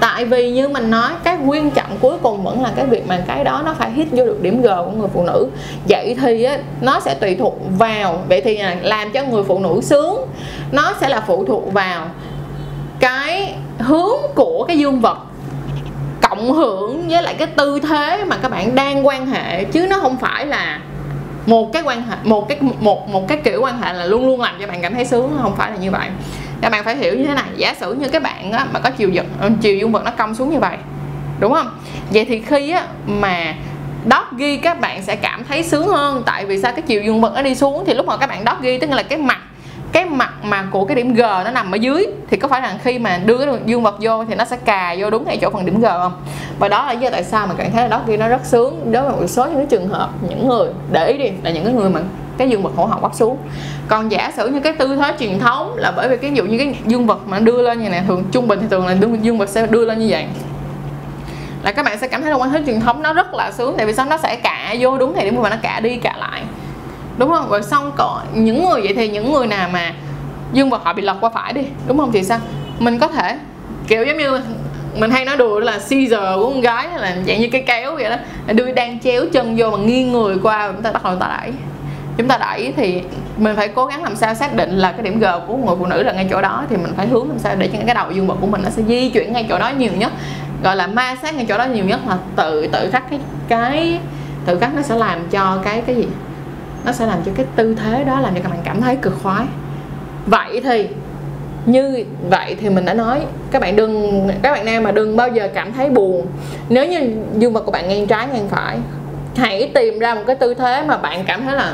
tại 0.01 0.25
vì 0.25 0.51
như 0.51 0.67
mình 0.67 0.91
nói 0.91 1.11
cái 1.23 1.37
quan 1.45 1.71
trọng 1.71 1.97
cuối 2.01 2.17
cùng 2.21 2.43
vẫn 2.43 2.61
là 2.61 2.71
cái 2.75 2.85
việc 2.85 3.07
mà 3.07 3.19
cái 3.27 3.43
đó 3.43 3.61
nó 3.65 3.73
phải 3.73 3.91
hit 3.91 4.07
vô 4.11 4.25
được 4.25 4.41
điểm 4.41 4.61
g 4.61 4.65
của 4.65 4.91
người 4.91 5.07
phụ 5.13 5.23
nữ. 5.23 5.47
Vậy 5.89 6.15
thì 6.21 6.43
á, 6.43 6.57
nó 6.81 6.99
sẽ 6.99 7.13
tùy 7.13 7.35
thuộc 7.35 7.57
vào 7.77 8.23
vậy 8.29 8.41
thì 8.41 8.57
là 8.57 8.75
làm 8.81 9.11
cho 9.11 9.23
người 9.23 9.43
phụ 9.43 9.59
nữ 9.59 9.81
sướng 9.83 10.27
nó 10.71 10.93
sẽ 11.01 11.09
là 11.09 11.23
phụ 11.27 11.45
thuộc 11.45 11.73
vào 11.73 12.07
cái 12.99 13.55
hướng 13.79 14.17
của 14.35 14.65
cái 14.67 14.77
dương 14.77 15.01
vật 15.01 15.17
cộng 16.21 16.51
hưởng 16.51 17.09
với 17.09 17.23
lại 17.23 17.35
cái 17.37 17.47
tư 17.47 17.79
thế 17.79 18.23
mà 18.27 18.37
các 18.41 18.51
bạn 18.51 18.75
đang 18.75 19.07
quan 19.07 19.27
hệ. 19.27 19.63
Chứ 19.63 19.87
nó 19.89 19.99
không 19.99 20.17
phải 20.17 20.45
là 20.45 20.79
một 21.45 21.73
cái 21.73 21.81
quan 21.85 22.03
hệ 22.03 22.15
một 22.23 22.49
cái 22.49 22.57
một 22.79 23.09
một 23.09 23.27
cái 23.27 23.37
kiểu 23.37 23.61
quan 23.61 23.81
hệ 23.81 23.93
là 23.93 24.05
luôn 24.05 24.25
luôn 24.25 24.41
làm 24.41 24.55
cho 24.59 24.67
bạn 24.67 24.81
cảm 24.81 24.93
thấy 24.93 25.05
sướng 25.05 25.37
không 25.41 25.55
phải 25.55 25.71
là 25.71 25.77
như 25.77 25.91
vậy 25.91 26.07
các 26.61 26.71
bạn 26.71 26.83
phải 26.83 26.95
hiểu 26.95 27.15
như 27.15 27.25
thế 27.25 27.33
này 27.33 27.45
giả 27.57 27.73
sử 27.79 27.93
như 27.93 28.07
các 28.07 28.23
bạn 28.23 28.51
á, 28.51 28.65
mà 28.73 28.79
có 28.79 28.89
chiều 28.89 29.09
giật 29.09 29.25
ờ, 29.39 29.49
chiều 29.61 29.75
dương 29.75 29.91
vật 29.91 30.03
nó 30.05 30.11
cong 30.11 30.35
xuống 30.35 30.49
như 30.49 30.59
vậy 30.59 30.77
đúng 31.39 31.53
không? 31.53 31.67
Vậy 32.09 32.25
thì 32.25 32.41
khi 32.41 32.71
á, 32.71 32.85
mà 33.07 33.53
đót 34.05 34.23
ghi 34.37 34.57
các 34.57 34.79
bạn 34.79 35.03
sẽ 35.03 35.15
cảm 35.15 35.43
thấy 35.43 35.63
sướng 35.63 35.87
hơn 35.87 36.23
tại 36.25 36.45
vì 36.45 36.61
sao? 36.61 36.71
Cái 36.71 36.81
chiều 36.81 37.01
dương 37.03 37.21
vật 37.21 37.33
nó 37.35 37.41
đi 37.41 37.55
xuống 37.55 37.83
thì 37.87 37.93
lúc 37.93 38.05
mà 38.05 38.17
các 38.17 38.29
bạn 38.29 38.45
đót 38.45 38.61
ghi 38.61 38.77
tức 38.77 38.89
là 38.89 39.03
cái 39.03 39.17
mặt 39.17 39.37
cái 39.91 40.05
mặt 40.05 40.33
mà 40.43 40.67
của 40.71 40.85
cái 40.85 40.95
điểm 40.95 41.13
G 41.13 41.21
nó 41.21 41.51
nằm 41.51 41.71
ở 41.71 41.75
dưới 41.75 42.07
thì 42.29 42.37
có 42.37 42.47
phải 42.47 42.61
là 42.61 42.77
khi 42.83 42.99
mà 42.99 43.19
đưa 43.25 43.37
cái 43.37 43.47
dương 43.65 43.83
vật 43.83 43.95
vô 43.99 44.25
thì 44.25 44.35
nó 44.35 44.45
sẽ 44.45 44.57
cà 44.65 44.95
vô 44.99 45.09
đúng 45.09 45.25
ngay 45.25 45.37
chỗ 45.41 45.49
phần 45.49 45.65
điểm 45.65 45.81
G 45.81 45.85
không? 45.85 46.13
Và 46.59 46.67
đó 46.67 46.85
là 46.85 46.93
lý 46.93 46.99
do 46.99 47.09
tại 47.09 47.23
sao 47.23 47.47
mà 47.47 47.55
cảm 47.57 47.71
thấy 47.71 47.81
là 47.81 47.87
đó 47.87 48.01
kia 48.07 48.17
nó 48.17 48.27
rất 48.27 48.45
sướng 48.45 48.91
đối 48.91 49.03
với 49.03 49.11
một 49.11 49.27
số 49.27 49.45
những 49.45 49.55
cái 49.55 49.65
trường 49.69 49.87
hợp 49.89 50.09
những 50.29 50.47
người 50.47 50.69
để 50.91 51.07
ý 51.07 51.17
đi 51.17 51.29
là 51.43 51.51
những 51.51 51.65
cái 51.65 51.73
người 51.73 51.89
mà 51.89 52.01
cái 52.41 52.49
dương 52.49 52.63
vật 52.63 52.71
hổ 52.75 52.85
họng 52.85 53.01
quắp 53.01 53.15
xuống. 53.15 53.37
Còn 53.87 54.11
giả 54.11 54.31
sử 54.35 54.47
như 54.47 54.59
cái 54.59 54.73
tư 54.73 54.95
thế 54.95 55.13
truyền 55.19 55.39
thống 55.39 55.73
là 55.75 55.91
bởi 55.95 56.09
vì 56.09 56.17
cái 56.17 56.31
dụ 56.33 56.43
như 56.43 56.57
cái 56.57 56.75
dương 56.85 57.07
vật 57.07 57.19
mà 57.27 57.39
đưa 57.39 57.61
lên 57.61 57.83
như 57.83 57.89
này, 57.89 58.03
thường 58.07 58.23
trung 58.31 58.47
bình 58.47 58.59
thì 58.61 58.67
thường 58.69 58.87
là 58.87 58.95
dương 59.21 59.37
vật 59.37 59.49
sẽ 59.49 59.67
đưa 59.67 59.85
lên 59.85 59.99
như 59.99 60.07
vậy. 60.09 60.25
Là 61.63 61.71
các 61.71 61.85
bạn 61.85 61.99
sẽ 61.99 62.07
cảm 62.07 62.21
thấy 62.21 62.31
là 62.31 62.37
quan 62.37 62.51
thế 62.51 62.61
truyền 62.65 62.79
thống 62.79 63.01
nó 63.01 63.13
rất 63.13 63.33
là 63.33 63.51
sướng, 63.51 63.73
tại 63.77 63.85
vì 63.85 63.93
sao 63.93 64.05
nó 64.05 64.17
sẽ 64.17 64.35
cả 64.35 64.75
vô 64.79 64.97
đúng 64.97 65.13
thì 65.15 65.23
điểm 65.23 65.41
mà 65.41 65.49
nó 65.49 65.55
cả 65.61 65.79
đi 65.79 65.97
cả 65.97 66.15
lại. 66.19 66.43
Đúng 67.17 67.29
không? 67.29 67.49
Rồi 67.49 67.63
xong 67.63 67.91
còn 67.97 68.17
những 68.33 68.69
người, 68.69 68.81
vậy 68.81 68.93
thì 68.95 69.07
những 69.07 69.33
người 69.33 69.47
nào 69.47 69.69
mà 69.73 69.93
dương 70.53 70.69
vật 70.69 70.81
họ 70.83 70.93
bị 70.93 71.01
lật 71.01 71.17
qua 71.21 71.29
phải 71.29 71.53
đi, 71.53 71.61
đúng 71.87 71.97
không? 71.97 72.11
Thì 72.11 72.23
sao? 72.23 72.39
Mình 72.79 72.99
có 72.99 73.07
thể, 73.07 73.37
kiểu 73.87 74.05
giống 74.05 74.17
như 74.17 74.39
mình 74.95 75.11
hay 75.11 75.25
nói 75.25 75.37
đùa 75.37 75.59
là 75.59 75.71
Caesar 75.71 76.35
của 76.35 76.49
con 76.49 76.61
gái, 76.61 76.87
là 76.97 77.15
dạng 77.27 77.41
như 77.41 77.49
cái 77.51 77.63
kéo 77.67 77.95
vậy 77.95 78.09
đó 78.09 78.15
đưa 78.53 78.71
đang 78.71 78.99
chéo 78.99 79.25
chân 79.33 79.55
vô 79.57 79.69
mà 79.69 79.77
nghiêng 79.77 80.11
người 80.11 80.37
qua 80.43 80.71
chúng 80.71 80.83
ta 80.83 80.91
bắt 80.91 81.03
đầu 81.03 81.15
ta 81.15 81.37
đẩy 81.41 81.53
chúng 82.21 82.27
ta 82.27 82.37
đẩy 82.37 82.73
thì 82.77 83.01
mình 83.37 83.55
phải 83.55 83.67
cố 83.67 83.85
gắng 83.85 84.03
làm 84.03 84.15
sao 84.15 84.35
xác 84.35 84.55
định 84.55 84.77
là 84.77 84.91
cái 84.91 85.01
điểm 85.01 85.19
G 85.19 85.25
của 85.47 85.57
người 85.57 85.75
phụ 85.79 85.85
nữ 85.85 86.03
là 86.03 86.11
ngay 86.11 86.27
chỗ 86.29 86.41
đó, 86.41 86.65
thì 86.69 86.77
mình 86.77 86.93
phải 86.97 87.07
hướng 87.07 87.29
làm 87.29 87.39
sao 87.39 87.55
để 87.55 87.67
cho 87.67 87.79
cái 87.85 87.95
đầu 87.95 88.11
dương 88.11 88.27
vật 88.27 88.35
của 88.41 88.47
mình 88.47 88.61
nó 88.63 88.69
sẽ 88.69 88.83
di 88.87 89.09
chuyển 89.09 89.33
ngay 89.33 89.45
chỗ 89.49 89.59
đó 89.59 89.71
nhiều 89.77 89.91
nhất. 89.97 90.11
Gọi 90.63 90.75
là 90.75 90.87
ma 90.87 91.15
sát 91.21 91.35
ngay 91.35 91.45
chỗ 91.49 91.57
đó 91.57 91.65
nhiều 91.65 91.85
nhất 91.85 91.99
là 92.07 92.17
tự 92.35 92.67
tự 92.67 92.89
khắc 92.91 93.09
cái 93.09 93.19
cái, 93.47 93.99
tự 94.45 94.59
khắc 94.59 94.75
nó 94.75 94.81
sẽ 94.81 94.95
làm 94.95 95.29
cho 95.29 95.59
cái 95.63 95.81
cái 95.81 95.95
gì? 95.95 96.07
Nó 96.85 96.91
sẽ 96.91 97.05
làm 97.05 97.19
cho 97.25 97.31
cái 97.35 97.45
tư 97.55 97.75
thế 97.75 98.03
đó 98.03 98.19
làm 98.19 98.35
cho 98.35 98.39
các 98.43 98.49
bạn 98.49 98.59
cảm 98.63 98.81
thấy 98.81 98.95
cực 98.95 99.13
khoái. 99.23 99.45
Vậy 100.25 100.61
thì, 100.63 100.87
như 101.65 102.05
vậy 102.29 102.55
thì 102.61 102.69
mình 102.69 102.85
đã 102.85 102.93
nói, 102.93 103.21
các 103.51 103.61
bạn 103.61 103.75
đừng, 103.75 104.27
các 104.41 104.51
bạn 104.51 104.65
nam 104.65 104.83
mà 104.83 104.91
đừng 104.91 105.17
bao 105.17 105.27
giờ 105.27 105.49
cảm 105.53 105.73
thấy 105.73 105.89
buồn. 105.89 106.27
Nếu 106.69 106.85
như 106.85 107.11
dương 107.37 107.53
vật 107.53 107.61
của 107.61 107.71
bạn 107.71 107.89
ngang 107.89 108.07
trái, 108.07 108.27
ngang 108.33 108.47
phải, 108.49 108.77
hãy 109.35 109.71
tìm 109.73 109.99
ra 109.99 110.15
một 110.15 110.21
cái 110.27 110.35
tư 110.35 110.53
thế 110.53 110.83
mà 110.87 110.97
bạn 110.97 111.23
cảm 111.25 111.45
thấy 111.45 111.55
là 111.55 111.73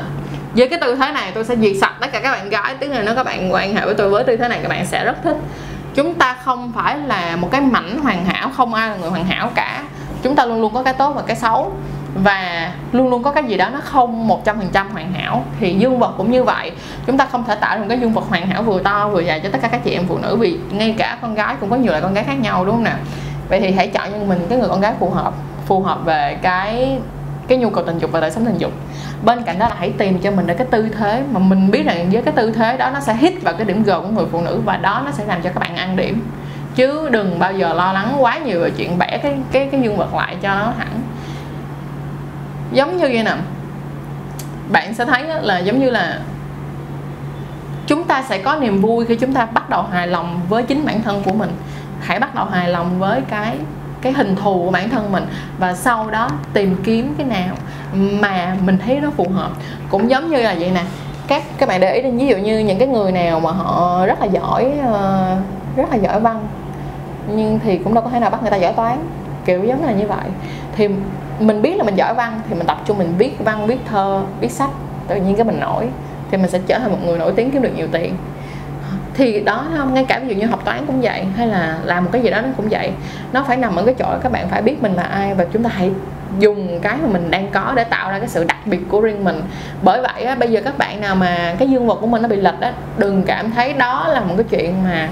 với 0.54 0.68
cái 0.68 0.78
tư 0.80 0.94
thế 0.94 1.12
này 1.12 1.30
tôi 1.34 1.44
sẽ 1.44 1.56
diệt 1.56 1.72
sạch 1.80 1.94
tất 2.00 2.12
cả 2.12 2.20
các 2.20 2.32
bạn 2.32 2.48
gái, 2.48 2.74
tức 2.74 2.88
là 2.88 3.02
nếu 3.02 3.14
các 3.14 3.24
bạn 3.24 3.52
quan 3.52 3.74
hệ 3.74 3.84
với 3.84 3.94
tôi 3.94 4.08
với 4.08 4.24
tư 4.24 4.36
thế 4.36 4.48
này 4.48 4.58
các 4.62 4.68
bạn 4.68 4.86
sẽ 4.86 5.04
rất 5.04 5.16
thích. 5.24 5.36
Chúng 5.94 6.14
ta 6.14 6.36
không 6.44 6.72
phải 6.74 6.98
là 6.98 7.36
một 7.36 7.48
cái 7.50 7.60
mảnh 7.60 7.98
hoàn 8.02 8.24
hảo, 8.24 8.50
không 8.56 8.74
ai 8.74 8.90
là 8.90 8.96
người 8.96 9.10
hoàn 9.10 9.24
hảo 9.24 9.50
cả. 9.54 9.82
Chúng 10.22 10.36
ta 10.36 10.44
luôn 10.44 10.60
luôn 10.60 10.74
có 10.74 10.82
cái 10.82 10.94
tốt 10.94 11.12
và 11.12 11.22
cái 11.26 11.36
xấu. 11.36 11.72
Và 12.14 12.70
luôn 12.92 13.10
luôn 13.10 13.22
có 13.22 13.32
cái 13.32 13.44
gì 13.44 13.56
đó 13.56 13.68
nó 13.72 13.80
không 13.84 14.28
một 14.28 14.44
trăm 14.44 14.58
phần 14.58 14.68
trăm 14.72 14.90
hoàn 14.90 15.12
hảo 15.12 15.44
thì 15.60 15.74
dương 15.74 15.98
vật 15.98 16.14
cũng 16.16 16.30
như 16.30 16.44
vậy. 16.44 16.72
Chúng 17.06 17.18
ta 17.18 17.26
không 17.32 17.44
thể 17.44 17.54
tạo 17.54 17.76
ra 17.76 17.80
một 17.80 17.86
cái 17.88 17.98
dương 17.98 18.12
vật 18.12 18.24
hoàn 18.28 18.46
hảo 18.46 18.62
vừa 18.62 18.82
to 18.82 19.08
vừa 19.08 19.20
dài 19.20 19.40
cho 19.40 19.48
tất 19.52 19.58
cả 19.62 19.68
các 19.68 19.84
chị 19.84 19.90
em 19.90 20.04
phụ 20.08 20.18
nữ, 20.18 20.36
vì 20.36 20.58
ngay 20.70 20.94
cả 20.98 21.18
con 21.22 21.34
gái 21.34 21.54
cũng 21.60 21.70
có 21.70 21.76
nhiều 21.76 21.90
loại 21.90 22.02
con 22.02 22.14
gái 22.14 22.24
khác 22.24 22.40
nhau, 22.40 22.64
đúng 22.64 22.74
không 22.74 22.84
nè 22.84 22.94
vậy 23.48 23.60
thì 23.60 23.70
hãy 23.70 23.88
chọn 23.88 24.12
cho 24.12 24.18
mình 24.18 24.46
cái 24.48 24.58
người 24.58 24.68
con 24.68 24.80
gái 24.80 24.92
phù 25.00 25.10
hợp 25.10 25.32
phù 25.66 25.80
hợp 25.80 26.04
về 26.04 26.38
cái 26.42 26.98
cái 27.48 27.58
nhu 27.58 27.70
cầu 27.70 27.84
tình 27.84 27.98
dục 27.98 28.12
và 28.12 28.20
đời 28.20 28.30
sống 28.30 28.46
tình 28.46 28.58
dục. 28.58 28.72
Bên 29.24 29.42
cạnh 29.42 29.58
đó 29.58 29.68
là 29.68 29.76
hãy 29.78 29.92
tìm 29.98 30.18
cho 30.18 30.30
mình 30.30 30.46
được 30.46 30.54
cái 30.58 30.66
tư 30.70 30.88
thế 30.98 31.22
mà 31.32 31.38
mình 31.38 31.70
biết 31.70 31.86
rằng 31.86 32.10
với 32.12 32.22
cái 32.22 32.34
tư 32.36 32.50
thế 32.52 32.76
đó 32.76 32.90
nó 32.90 33.00
sẽ 33.00 33.14
hit 33.14 33.42
vào 33.42 33.54
cái 33.54 33.64
điểm 33.64 33.82
g 33.82 33.90
của 33.90 34.08
người 34.08 34.26
phụ 34.32 34.40
nữ 34.40 34.60
và 34.64 34.76
đó 34.76 35.02
nó 35.04 35.10
sẽ 35.10 35.24
làm 35.24 35.42
cho 35.42 35.50
các 35.54 35.60
bạn 35.60 35.76
ăn 35.76 35.96
điểm. 35.96 36.22
Chứ 36.74 37.08
đừng 37.08 37.38
bao 37.38 37.52
giờ 37.52 37.74
lo 37.74 37.92
lắng 37.92 38.16
quá 38.18 38.38
nhiều 38.38 38.60
về 38.60 38.70
chuyện 38.70 38.98
bẻ 38.98 39.18
cái 39.22 39.36
cái 39.52 39.68
cái 39.72 39.80
dương 39.80 39.96
vật 39.96 40.14
lại 40.14 40.36
cho 40.42 40.54
nó 40.54 40.72
hẳn. 40.78 40.88
Giống 42.72 42.96
như 42.96 43.04
vậy 43.04 43.22
nè, 43.22 43.34
bạn 44.72 44.94
sẽ 44.94 45.04
thấy 45.04 45.24
là 45.42 45.58
giống 45.58 45.80
như 45.80 45.90
là 45.90 46.18
chúng 47.86 48.04
ta 48.04 48.22
sẽ 48.22 48.38
có 48.38 48.56
niềm 48.56 48.80
vui 48.80 49.04
khi 49.04 49.16
chúng 49.16 49.32
ta 49.32 49.46
bắt 49.46 49.70
đầu 49.70 49.82
hài 49.82 50.06
lòng 50.06 50.40
với 50.48 50.62
chính 50.62 50.86
bản 50.86 51.02
thân 51.02 51.22
của 51.22 51.32
mình. 51.32 51.50
Hãy 52.00 52.20
bắt 52.20 52.34
đầu 52.34 52.44
hài 52.44 52.68
lòng 52.68 52.98
với 52.98 53.20
cái 53.30 53.56
cái 54.02 54.12
hình 54.12 54.36
thù 54.36 54.62
của 54.64 54.70
bản 54.70 54.90
thân 54.90 55.12
mình 55.12 55.26
và 55.58 55.74
sau 55.74 56.10
đó 56.10 56.28
tìm 56.52 56.76
kiếm 56.84 57.14
cái 57.18 57.26
nào 57.26 57.54
mà 57.92 58.56
mình 58.64 58.78
thấy 58.86 59.00
nó 59.00 59.10
phù 59.10 59.28
hợp. 59.28 59.50
Cũng 59.90 60.10
giống 60.10 60.30
như 60.30 60.36
là 60.36 60.56
vậy 60.58 60.70
nè, 60.74 60.82
các 61.26 61.42
các 61.58 61.68
bạn 61.68 61.80
để 61.80 61.94
ý 61.94 62.10
ví 62.10 62.26
dụ 62.26 62.36
như 62.36 62.58
những 62.58 62.78
cái 62.78 62.88
người 62.88 63.12
nào 63.12 63.40
mà 63.40 63.50
họ 63.50 64.06
rất 64.06 64.20
là 64.20 64.26
giỏi 64.26 64.72
ờ, 64.84 65.36
rất 65.76 65.90
là 65.90 65.96
giỏi 65.96 66.20
văn, 66.20 66.46
nhưng 67.28 67.58
thì 67.64 67.78
cũng 67.78 67.94
đâu 67.94 68.04
có 68.04 68.10
thể 68.10 68.20
nào 68.20 68.30
bắt 68.30 68.42
người 68.42 68.50
ta 68.50 68.56
giỏi 68.56 68.72
toán, 68.72 68.98
kiểu 69.44 69.64
giống 69.64 69.84
là 69.84 69.92
như 69.92 70.06
vậy. 70.06 70.24
Thì 70.76 70.88
mình 71.40 71.62
biết 71.62 71.76
là 71.76 71.84
mình 71.84 71.96
giỏi 71.96 72.14
văn 72.14 72.40
thì 72.48 72.54
mình 72.54 72.66
tập 72.66 72.82
trung 72.86 72.98
mình 72.98 73.14
viết 73.18 73.44
văn, 73.44 73.66
viết 73.66 73.78
thơ, 73.90 74.22
viết 74.40 74.50
sách, 74.50 74.70
tự 75.08 75.16
nhiên 75.16 75.36
cái 75.36 75.44
mình 75.44 75.60
nổi, 75.60 75.88
thì 76.30 76.36
mình 76.36 76.50
sẽ 76.50 76.60
trở 76.66 76.78
thành 76.78 76.90
một 76.90 76.98
người 77.04 77.18
nổi 77.18 77.32
tiếng 77.36 77.50
kiếm 77.50 77.62
được 77.62 77.72
nhiều 77.76 77.88
tiền 77.92 78.16
thì 79.18 79.40
đó 79.40 79.64
không 79.76 79.94
ngay 79.94 80.04
cả 80.08 80.18
ví 80.18 80.28
dụ 80.28 80.40
như 80.40 80.46
học 80.46 80.64
toán 80.64 80.86
cũng 80.86 81.00
vậy 81.00 81.24
hay 81.36 81.46
là 81.46 81.78
làm 81.84 82.04
một 82.04 82.10
cái 82.12 82.22
gì 82.22 82.30
đó 82.30 82.40
nó 82.40 82.48
cũng 82.56 82.68
vậy. 82.70 82.90
Nó 83.32 83.44
phải 83.48 83.56
nằm 83.56 83.76
ở 83.76 83.84
cái 83.84 83.94
chỗ 83.98 84.06
các 84.22 84.32
bạn 84.32 84.48
phải 84.48 84.62
biết 84.62 84.82
mình 84.82 84.94
là 84.94 85.02
ai 85.02 85.34
và 85.34 85.44
chúng 85.52 85.62
ta 85.62 85.70
hãy 85.74 85.90
dùng 86.38 86.80
cái 86.82 86.96
mà 87.02 87.08
mình 87.08 87.30
đang 87.30 87.50
có 87.50 87.72
để 87.76 87.84
tạo 87.84 88.10
ra 88.10 88.18
cái 88.18 88.28
sự 88.28 88.44
đặc 88.44 88.56
biệt 88.64 88.80
của 88.88 89.00
riêng 89.00 89.24
mình. 89.24 89.42
Bởi 89.82 90.00
vậy 90.00 90.24
á, 90.24 90.34
bây 90.34 90.50
giờ 90.50 90.60
các 90.64 90.78
bạn 90.78 91.00
nào 91.00 91.14
mà 91.14 91.54
cái 91.58 91.68
dương 91.68 91.86
vật 91.86 91.98
của 92.00 92.06
mình 92.06 92.22
nó 92.22 92.28
bị 92.28 92.36
lệch 92.36 92.60
á 92.60 92.72
đừng 92.98 93.22
cảm 93.22 93.50
thấy 93.50 93.72
đó 93.72 94.08
là 94.08 94.20
một 94.20 94.34
cái 94.36 94.46
chuyện 94.50 94.84
mà 94.84 95.08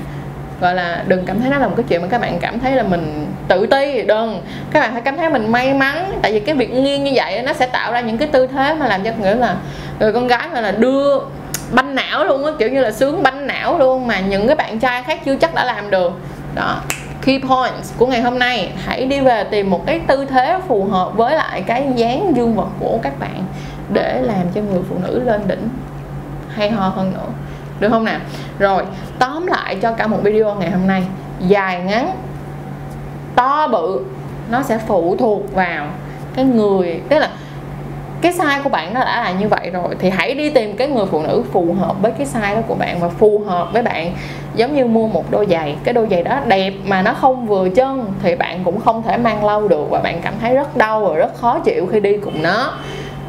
gọi 0.61 0.75
là 0.75 1.05
đừng 1.07 1.27
cảm 1.27 1.41
thấy 1.41 1.51
nó 1.51 1.59
là 1.59 1.69
một 1.69 1.75
cái 1.77 1.85
chuyện 1.89 2.03
mà 2.03 2.09
các 2.11 2.21
bạn 2.21 2.39
cảm 2.41 2.61
thấy 2.61 2.73
là 2.73 2.83
mình 2.83 3.27
tự 3.49 3.67
ti 3.67 4.03
đừng. 4.03 4.41
Các 4.71 4.81
bạn 4.81 4.93
phải 4.93 5.03
cảm 5.03 5.17
thấy 5.17 5.31
mình 5.31 5.53
may 5.53 5.75
mắn 5.75 6.19
tại 6.23 6.33
vì 6.33 6.41
cái 6.41 6.55
việc 6.55 6.75
nghiêng 6.75 7.05
như 7.05 7.13
vậy 7.15 7.43
nó 7.43 7.53
sẽ 7.53 7.67
tạo 7.67 7.93
ra 7.93 8.01
những 8.01 8.19
cái 8.19 8.29
tư 8.29 8.47
thế 8.47 8.75
mà 8.75 8.87
làm 8.87 9.05
cho 9.05 9.11
nghĩa 9.23 9.35
là 9.35 9.57
người 10.01 10.13
con 10.13 10.27
gái 10.27 10.49
gọi 10.53 10.63
là 10.63 10.71
đưa 10.71 11.19
banh 11.73 11.95
não 11.95 12.25
luôn 12.25 12.45
á, 12.45 12.53
kiểu 12.59 12.69
như 12.69 12.81
là 12.81 12.91
sướng 12.91 13.23
banh 13.23 13.47
não 13.47 13.79
luôn 13.79 14.07
mà 14.07 14.21
những 14.21 14.47
cái 14.47 14.57
bạn 14.57 14.79
trai 14.79 15.03
khác 15.03 15.21
chưa 15.25 15.37
chắc 15.37 15.55
đã 15.55 15.65
làm 15.65 15.91
được. 15.91 16.13
Đó, 16.55 16.81
key 17.23 17.39
points 17.39 17.93
của 17.99 18.07
ngày 18.07 18.23
hôm 18.23 18.39
nay, 18.39 18.73
hãy 18.85 19.07
đi 19.07 19.21
về 19.21 19.45
tìm 19.45 19.71
một 19.71 19.87
cái 19.87 20.01
tư 20.07 20.25
thế 20.25 20.59
phù 20.69 20.85
hợp 20.85 21.17
với 21.17 21.35
lại 21.35 21.63
cái 21.67 21.87
dáng 21.97 22.33
dương 22.37 22.55
vật 22.55 22.69
của 22.81 22.99
các 23.03 23.21
bạn 23.21 23.45
để 23.93 24.21
làm 24.23 24.47
cho 24.55 24.61
người 24.61 24.81
phụ 24.89 24.97
nữ 25.03 25.23
lên 25.25 25.41
đỉnh. 25.47 25.69
Hay 26.55 26.71
ho 26.71 26.89
hơn 26.89 27.13
nữa. 27.13 27.27
Được 27.81 27.89
không 27.89 28.05
nào 28.05 28.21
rồi, 28.59 28.85
tóm 29.19 29.47
lại 29.47 29.77
cho 29.83 29.93
cả 29.93 30.07
một 30.07 30.19
video 30.23 30.55
ngày 30.55 30.71
hôm 30.71 30.87
nay, 30.87 31.03
dài 31.41 31.81
ngắn, 31.81 32.11
to 33.35 33.69
bự, 33.69 34.01
nó 34.51 34.63
sẽ 34.63 34.79
phụ 34.79 35.17
thuộc 35.19 35.55
vào 35.55 35.87
cái 36.35 36.45
người, 36.45 37.01
tức 37.09 37.19
là 37.19 37.31
cái 38.21 38.33
sai 38.33 38.61
của 38.65 38.69
bạn 38.69 38.95
nó 38.95 39.01
đã 39.01 39.23
là 39.23 39.33
như 39.33 39.49
vậy 39.49 39.71
rồi, 39.73 39.95
thì 39.99 40.11
hãy 40.11 40.35
đi 40.35 40.51
tìm 40.51 40.77
cái 40.77 40.89
người 40.89 41.07
phụ 41.07 41.23
nữ 41.23 41.45
phù 41.53 41.75
hợp 41.81 42.03
với 42.03 42.13
cái 42.13 42.27
sai 42.27 42.55
đó 42.55 42.61
của 42.69 42.75
bạn 42.75 43.01
và 43.01 43.09
phù 43.09 43.43
hợp 43.47 43.73
với 43.73 43.83
bạn. 43.83 44.13
Giống 44.55 44.75
như 44.75 44.87
mua 44.87 45.07
một 45.07 45.31
đôi 45.31 45.47
giày, 45.47 45.77
cái 45.85 45.95
đôi 45.95 46.07
giày 46.11 46.23
đó 46.23 46.41
đẹp 46.47 46.73
mà 46.85 47.03
nó 47.03 47.15
không 47.15 47.47
vừa 47.47 47.69
chân 47.69 48.13
thì 48.23 48.35
bạn 48.35 48.65
cũng 48.65 48.81
không 48.81 49.03
thể 49.03 49.17
mang 49.17 49.45
lâu 49.45 49.69
được 49.69 49.91
và 49.91 50.01
bạn 50.01 50.21
cảm 50.23 50.35
thấy 50.41 50.55
rất 50.55 50.77
đau 50.77 51.01
và 51.01 51.17
rất 51.17 51.35
khó 51.41 51.59
chịu 51.59 51.89
khi 51.93 52.01
đi 52.01 52.17
cùng 52.17 52.43
nó. 52.43 52.73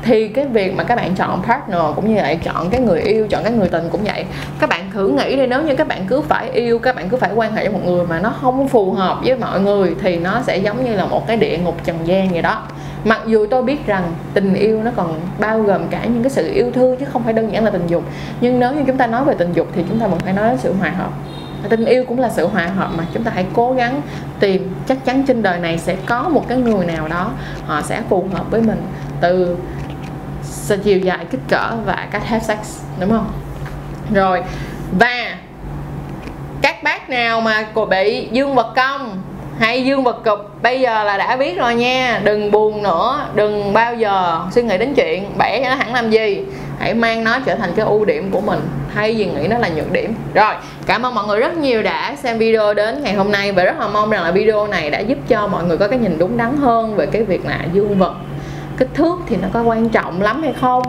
Thì 0.04 0.28
cái 0.28 0.46
việc 0.46 0.76
mà 0.76 0.84
các 0.84 0.96
bạn 0.96 1.16
chọn 1.16 1.44
partner 1.44 1.82
cũng 1.96 2.10
như 2.10 2.22
vậy, 2.22 2.40
chọn 2.44 2.70
cái 2.70 2.82
người 2.82 3.02
yêu, 3.02 3.28
chọn 3.28 3.44
cái 3.44 3.52
người 3.52 3.70
tình 3.70 3.90
cũng 3.92 4.02
vậy. 4.04 4.26
Các 4.60 4.70
bạn 4.70 4.92
thử 4.94 5.08
nghĩ 5.08 5.36
đi, 5.36 5.48
nếu 5.48 5.62
như 5.62 5.76
các 5.76 5.88
bạn 5.88 6.06
cứ 6.08 6.22
phải 6.22 6.50
yêu, 6.50 6.80
các 6.80 6.96
bạn 6.96 7.10
cứ 7.10 7.18
phải 7.18 7.30
quan 7.36 7.56
hệ 7.56 7.64
với 7.64 7.74
một 7.74 7.86
người 7.86 8.06
mà 8.06 8.20
nó 8.20 8.34
không 8.42 8.68
phù 8.68 8.92
hợp 8.92 9.18
với 9.24 9.36
mọi 9.36 9.60
người 9.60 9.96
thì 10.02 10.18
nó 10.18 10.42
sẽ 10.48 10.58
giống 10.58 10.86
như 10.86 10.94
là 10.94 11.06
một 11.06 11.28
cái 11.28 11.38
địa 11.38 11.58
ngục 11.58 11.76
trần 11.86 11.98
gian 12.04 12.30
vậy 12.30 12.42
đó 12.42 12.62
mặc 13.08 13.22
dù 13.26 13.46
tôi 13.52 13.64
biết 13.64 13.88
rằng 13.88 14.14
tình 14.34 14.54
yêu 14.54 14.84
nó 14.84 14.92
còn 14.96 15.20
bao 15.40 15.62
gồm 15.62 15.88
cả 15.88 16.06
những 16.06 16.24
cái 16.24 16.30
sự 16.30 16.54
yêu 16.54 16.72
thương 16.72 16.98
chứ 16.98 17.06
không 17.06 17.24
phải 17.24 17.34
đơn 17.34 17.54
giản 17.54 17.64
là 17.64 17.72
tình 17.72 17.88
dục. 17.88 18.04
Nhưng 18.42 18.60
nếu 18.60 18.74
như 18.74 18.84
chúng 18.88 18.98
ta 18.98 19.08
nói 19.08 19.26
về 19.26 19.36
tình 19.38 19.54
dục 19.54 19.68
thì 19.76 19.84
chúng 19.90 20.00
ta 20.00 20.08
vẫn 20.08 20.20
phải 20.20 20.34
nói 20.34 20.50
đến 20.50 20.58
sự 20.58 20.74
hòa 20.74 20.90
hợp. 20.90 21.10
Tình 21.70 21.86
yêu 21.86 22.04
cũng 22.08 22.20
là 22.20 22.30
sự 22.30 22.48
hòa 22.48 22.68
hợp 22.68 22.90
mà 22.98 23.06
chúng 23.14 23.24
ta 23.24 23.32
hãy 23.36 23.46
cố 23.54 23.74
gắng 23.74 24.02
tìm. 24.40 24.76
Chắc 24.88 25.06
chắn 25.06 25.24
trên 25.28 25.42
đời 25.42 25.60
này 25.60 25.78
sẽ 25.78 25.96
có 26.06 26.30
một 26.30 26.46
cái 26.48 26.58
người 26.58 26.86
nào 26.86 27.08
đó 27.08 27.32
họ 27.66 27.82
sẽ 27.82 28.02
phù 28.10 28.28
hợp 28.34 28.52
với 28.52 28.62
mình 28.62 28.82
từ 29.22 29.58
chiều 30.84 31.00
dài 31.00 31.26
kích 31.32 31.42
cỡ 31.50 31.72
và 31.86 32.08
cách 32.12 32.26
have 32.26 32.44
sex, 32.44 32.82
đúng 33.00 33.10
không? 33.10 33.32
Rồi, 34.14 34.44
và 35.00 35.38
các 36.62 36.84
bác 36.84 37.10
nào 37.10 37.42
mà 37.42 37.66
cô 37.74 37.86
bị 37.86 38.30
dương 38.32 38.56
vật 38.56 38.74
cong 38.76 39.22
hay 39.60 39.86
dương 39.86 40.04
vật 40.04 40.24
cục 40.26 40.62
bây 40.62 40.82
giờ 40.82 41.04
là 41.04 41.18
đã 41.18 41.36
biết 41.36 41.58
rồi 41.58 41.76
nha. 41.76 42.22
Đừng 42.24 42.52
buồn 42.52 42.84
nữa 42.84 43.20
đừng 43.36 43.74
bao 43.74 43.96
giờ 43.96 44.42
suy 44.52 44.62
nghĩ 44.62 44.78
đến 44.78 44.94
chuyện 44.94 45.26
bẻ 45.38 45.64
cho 45.64 45.70
nó 45.70 45.76
hẳn 45.76 45.94
làm 45.94 46.10
gì. 46.10 46.46
Hãy 46.80 46.94
mang 46.94 47.24
nó 47.24 47.40
trở 47.46 47.56
thành 47.56 47.72
cái 47.76 47.86
ưu 47.86 48.06
điểm 48.06 48.32
của 48.32 48.42
mình. 48.42 48.60
Thay 48.96 49.16
vì 49.16 49.26
nghĩ 49.26 49.48
nó 49.48 49.58
là 49.58 49.70
nhược 49.70 49.92
điểm. 49.92 50.16
Rồi 50.34 50.54
cảm 50.86 51.06
ơn 51.06 51.16
mọi 51.16 51.28
người 51.28 51.40
rất 51.40 51.58
nhiều 51.58 51.84
đã 51.84 52.16
xem 52.16 52.38
video 52.38 52.74
đến 52.74 53.04
ngày 53.04 53.14
hôm 53.14 53.32
nay 53.32 53.52
và 53.52 53.64
rất 53.64 53.80
là 53.80 53.88
mong 53.88 54.10
rằng 54.10 54.24
là 54.24 54.32
video 54.32 54.68
này 54.68 54.90
đã 54.90 55.00
giúp 55.00 55.18
cho 55.28 55.48
mọi 55.48 55.64
người 55.64 55.78
có 55.78 55.88
cái 55.88 56.00
nhìn 56.00 56.18
đúng 56.18 56.38
đắn 56.38 56.58
hơn 56.58 56.96
về 56.96 57.06
cái 57.06 57.24
việc 57.24 57.46
là 57.46 57.60
dương 57.74 58.00
vật 58.00 58.14
kích 58.78 58.90
thước 58.94 59.20
thì 59.28 59.36
nó 59.42 59.48
có 59.54 59.62
quan 59.62 59.90
trọng 59.90 60.22
lắm 60.22 60.44
hay 60.44 60.54
không? 60.62 60.84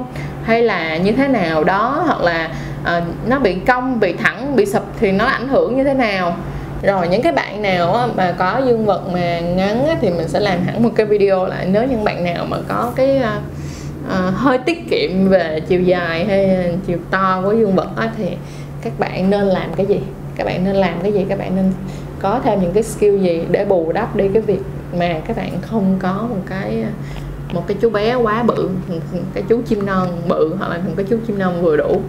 Hay 0.45 0.63
là 0.63 0.97
như 0.97 1.13
thế 1.13 1.29
nào 1.29 1.65
đó 1.65 2.03
hoặc 2.07 2.21
là 2.21 2.49
uh, 2.83 3.03
nó 3.27 3.39
bị 3.39 3.55
cong 3.55 4.01
bị 4.01 4.13
thẳng 4.13 4.57
bị 4.57 4.67
sụp 4.67 4.83
thì 5.01 5.13
nó 5.13 5.25
ảnh 5.25 5.49
hưởng 5.49 5.77
như 5.77 5.85
thế 5.85 5.95
nào? 5.95 6.37
Rồi 6.83 7.09
những 7.09 7.23
cái 7.23 7.33
bạn 7.33 7.63
nào 7.63 8.09
mà 8.17 8.35
có 8.39 8.63
dương 8.67 8.87
vật 8.87 9.03
mà 9.13 9.41
ngắn 9.41 9.97
thì 10.01 10.11
mình 10.11 10.29
sẽ 10.29 10.41
làm 10.41 10.63
hẳn 10.63 10.83
một 10.83 10.91
cái 10.97 11.07
video 11.07 11.47
lại. 11.47 11.67
Nếu 11.67 11.85
những 11.85 12.05
bạn 12.05 12.25
nào 12.25 12.47
mà 12.49 12.57
có 12.69 12.93
cái 12.97 13.23
uh, 14.07 14.35
hơi 14.35 14.59
tiết 14.59 14.91
kiệm 14.91 15.29
về 15.29 15.61
chiều 15.69 15.81
dài 15.81 16.25
hay 16.25 16.73
chiều 16.87 16.99
to 17.11 17.41
của 17.45 17.53
dương 17.53 17.75
vật 17.75 17.89
á, 17.97 18.11
thì 18.17 18.27
các 18.83 18.93
bạn 18.99 19.31
nên 19.31 19.47
làm 19.47 19.75
cái 19.75 19.87
gì? 19.87 20.01
Các 20.37 20.45
bạn 20.45 20.65
nên 20.65 20.77
làm 20.77 21.01
cái 21.03 21.13
gì? 21.13 21.27
Các 21.29 21.39
bạn 21.39 21.57
nên 21.57 21.73
có 22.21 22.41
thêm 22.45 22.61
những 22.61 22.73
cái 22.73 22.83
skill 22.83 23.19
gì 23.19 23.43
để 23.51 23.65
bù 23.65 23.93
đắp 23.93 24.17
đi 24.17 24.29
cái 24.33 24.43
việc 24.43 24.61
mà 24.99 25.15
các 25.27 25.37
bạn 25.37 25.51
không 25.63 25.99
có 26.03 26.13
một 26.13 26.41
cái 26.51 26.83
ờ, 26.83 26.89
một 27.53 27.65
cái 27.67 27.77
chú 27.81 27.91
bé 27.91 28.15
quá 28.15 28.43
bự 28.43 28.71
cái 29.35 29.43
chú 29.49 29.63
chim 29.67 29.87
non 29.87 30.09
bự 30.29 30.55
hoặc 30.59 30.69
là 30.69 30.77
một 30.77 30.93
cái 30.97 31.07
chú 31.11 31.17
chim 31.27 31.39
non 31.39 31.63
vừa 31.63 31.77
đủ. 31.77 32.01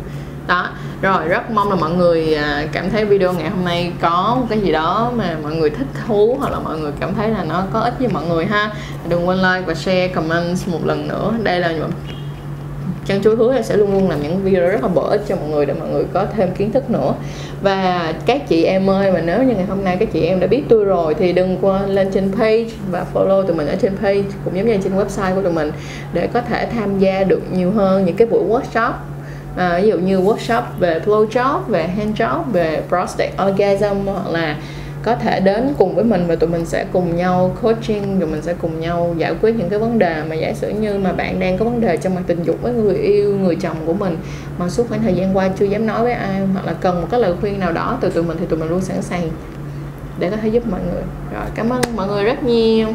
Đó 0.47 0.69
rồi, 1.01 1.27
rất 1.27 1.51
mong 1.51 1.69
là 1.69 1.75
mọi 1.75 1.91
người 1.91 2.33
à, 2.33 2.67
cảm 2.71 2.89
thấy 2.89 3.05
video 3.05 3.33
ngày 3.33 3.49
hôm 3.49 3.65
nay 3.65 3.91
có 4.01 4.37
một 4.39 4.45
cái 4.49 4.59
gì 4.59 4.71
đó 4.71 5.11
mà 5.15 5.37
mọi 5.43 5.55
người 5.55 5.69
thích 5.69 5.87
thú 6.07 6.37
hoặc 6.39 6.51
là 6.51 6.59
mọi 6.59 6.79
người 6.79 6.91
cảm 6.99 7.15
thấy 7.15 7.29
là 7.29 7.43
nó 7.43 7.63
có 7.73 7.79
ích 7.79 7.93
với 7.99 8.07
mọi 8.07 8.23
người 8.25 8.45
ha. 8.45 8.71
Đừng 9.09 9.27
quên 9.27 9.37
like 9.37 9.61
và 9.65 9.73
share, 9.73 10.07
comment 10.07 10.57
một 10.67 10.85
lần 10.85 11.07
nữa. 11.07 11.33
Đây 11.43 11.59
là 11.59 11.71
những 11.71 11.91
Chân 13.05 13.21
chú 13.21 13.35
hứa 13.35 13.53
là 13.53 13.61
sẽ 13.61 13.77
luôn 13.77 13.93
luôn 13.93 14.09
làm 14.09 14.21
những 14.21 14.43
video 14.43 14.69
rất 14.69 14.83
là 14.83 14.87
bổ 14.87 15.01
ích 15.01 15.21
cho 15.27 15.35
mọi 15.35 15.49
người 15.49 15.65
để 15.65 15.73
mọi 15.73 15.87
người 15.89 16.03
có 16.13 16.25
thêm 16.35 16.51
kiến 16.51 16.71
thức 16.71 16.89
nữa. 16.89 17.13
Và 17.61 18.13
các 18.25 18.47
chị 18.47 18.63
em 18.63 18.89
ơi, 18.89 19.11
mà 19.11 19.21
nếu 19.21 19.43
như 19.43 19.55
ngày 19.55 19.65
hôm 19.65 19.83
nay 19.83 19.97
các 19.99 20.11
chị 20.13 20.21
em 20.21 20.39
đã 20.39 20.47
biết 20.47 20.63
tôi 20.69 20.85
rồi 20.85 21.13
thì 21.13 21.33
đừng 21.33 21.57
quên 21.61 21.89
lên 21.89 22.11
trên 22.13 22.31
page 22.33 22.65
và 22.91 23.05
follow 23.13 23.43
tụi 23.43 23.55
mình 23.55 23.67
ở 23.67 23.75
trên 23.81 23.97
page, 23.97 24.23
cũng 24.45 24.57
giống 24.57 24.67
như 24.67 24.77
trên 24.83 24.97
website 24.97 25.35
của 25.35 25.41
tụi 25.41 25.53
mình, 25.53 25.71
để 26.13 26.27
có 26.33 26.41
thể 26.41 26.65
tham 26.65 26.99
gia 26.99 27.23
được 27.23 27.41
nhiều 27.51 27.71
hơn 27.71 28.05
những 28.05 28.15
cái 28.15 28.27
buổi 28.27 28.43
workshop 28.43 28.91
à, 29.55 29.79
ví 29.81 29.87
dụ 29.89 29.97
như 29.97 30.19
workshop 30.19 30.61
về 30.79 30.99
flow 31.05 31.27
job 31.27 31.59
về 31.59 31.87
hand 31.87 32.21
job 32.21 32.43
về 32.51 32.83
prostate 32.89 33.31
orgasm 33.47 34.05
hoặc 34.05 34.27
là 34.29 34.57
có 35.03 35.15
thể 35.15 35.39
đến 35.39 35.73
cùng 35.77 35.95
với 35.95 36.03
mình 36.03 36.27
và 36.27 36.35
tụi 36.35 36.49
mình 36.49 36.65
sẽ 36.65 36.85
cùng 36.93 37.15
nhau 37.15 37.55
coaching 37.61 38.19
rồi 38.19 38.29
mình 38.29 38.41
sẽ 38.41 38.53
cùng 38.61 38.79
nhau 38.79 39.15
giải 39.17 39.33
quyết 39.41 39.55
những 39.55 39.69
cái 39.69 39.79
vấn 39.79 39.99
đề 39.99 40.23
mà 40.29 40.35
giả 40.35 40.53
sử 40.53 40.69
như 40.69 40.97
mà 40.97 41.11
bạn 41.13 41.39
đang 41.39 41.57
có 41.57 41.65
vấn 41.65 41.81
đề 41.81 41.97
trong 41.97 42.15
mặt 42.15 42.21
tình 42.27 42.43
dục 42.43 42.61
với 42.61 42.73
người 42.73 42.95
yêu 42.95 43.37
người 43.37 43.55
chồng 43.55 43.77
của 43.85 43.93
mình 43.93 44.17
mà 44.57 44.69
suốt 44.69 44.89
khoảng 44.89 45.01
thời 45.01 45.13
gian 45.13 45.37
qua 45.37 45.49
chưa 45.59 45.65
dám 45.65 45.85
nói 45.85 46.03
với 46.03 46.13
ai 46.13 46.41
hoặc 46.53 46.65
là 46.65 46.73
cần 46.73 47.01
một 47.01 47.07
cái 47.11 47.19
lời 47.19 47.33
khuyên 47.41 47.59
nào 47.59 47.71
đó 47.71 47.97
từ 48.01 48.09
tụi 48.09 48.23
mình 48.23 48.37
thì 48.39 48.45
tụi 48.45 48.59
mình 48.59 48.69
luôn 48.69 48.81
sẵn 48.81 49.01
sàng 49.01 49.29
để 50.19 50.29
có 50.29 50.37
thể 50.37 50.49
giúp 50.49 50.67
mọi 50.67 50.79
người. 50.93 51.03
Rồi 51.33 51.45
cảm 51.55 51.69
ơn 51.69 51.81
mọi 51.95 52.07
người 52.07 52.23
rất 52.23 52.43
nhiều. 52.43 52.87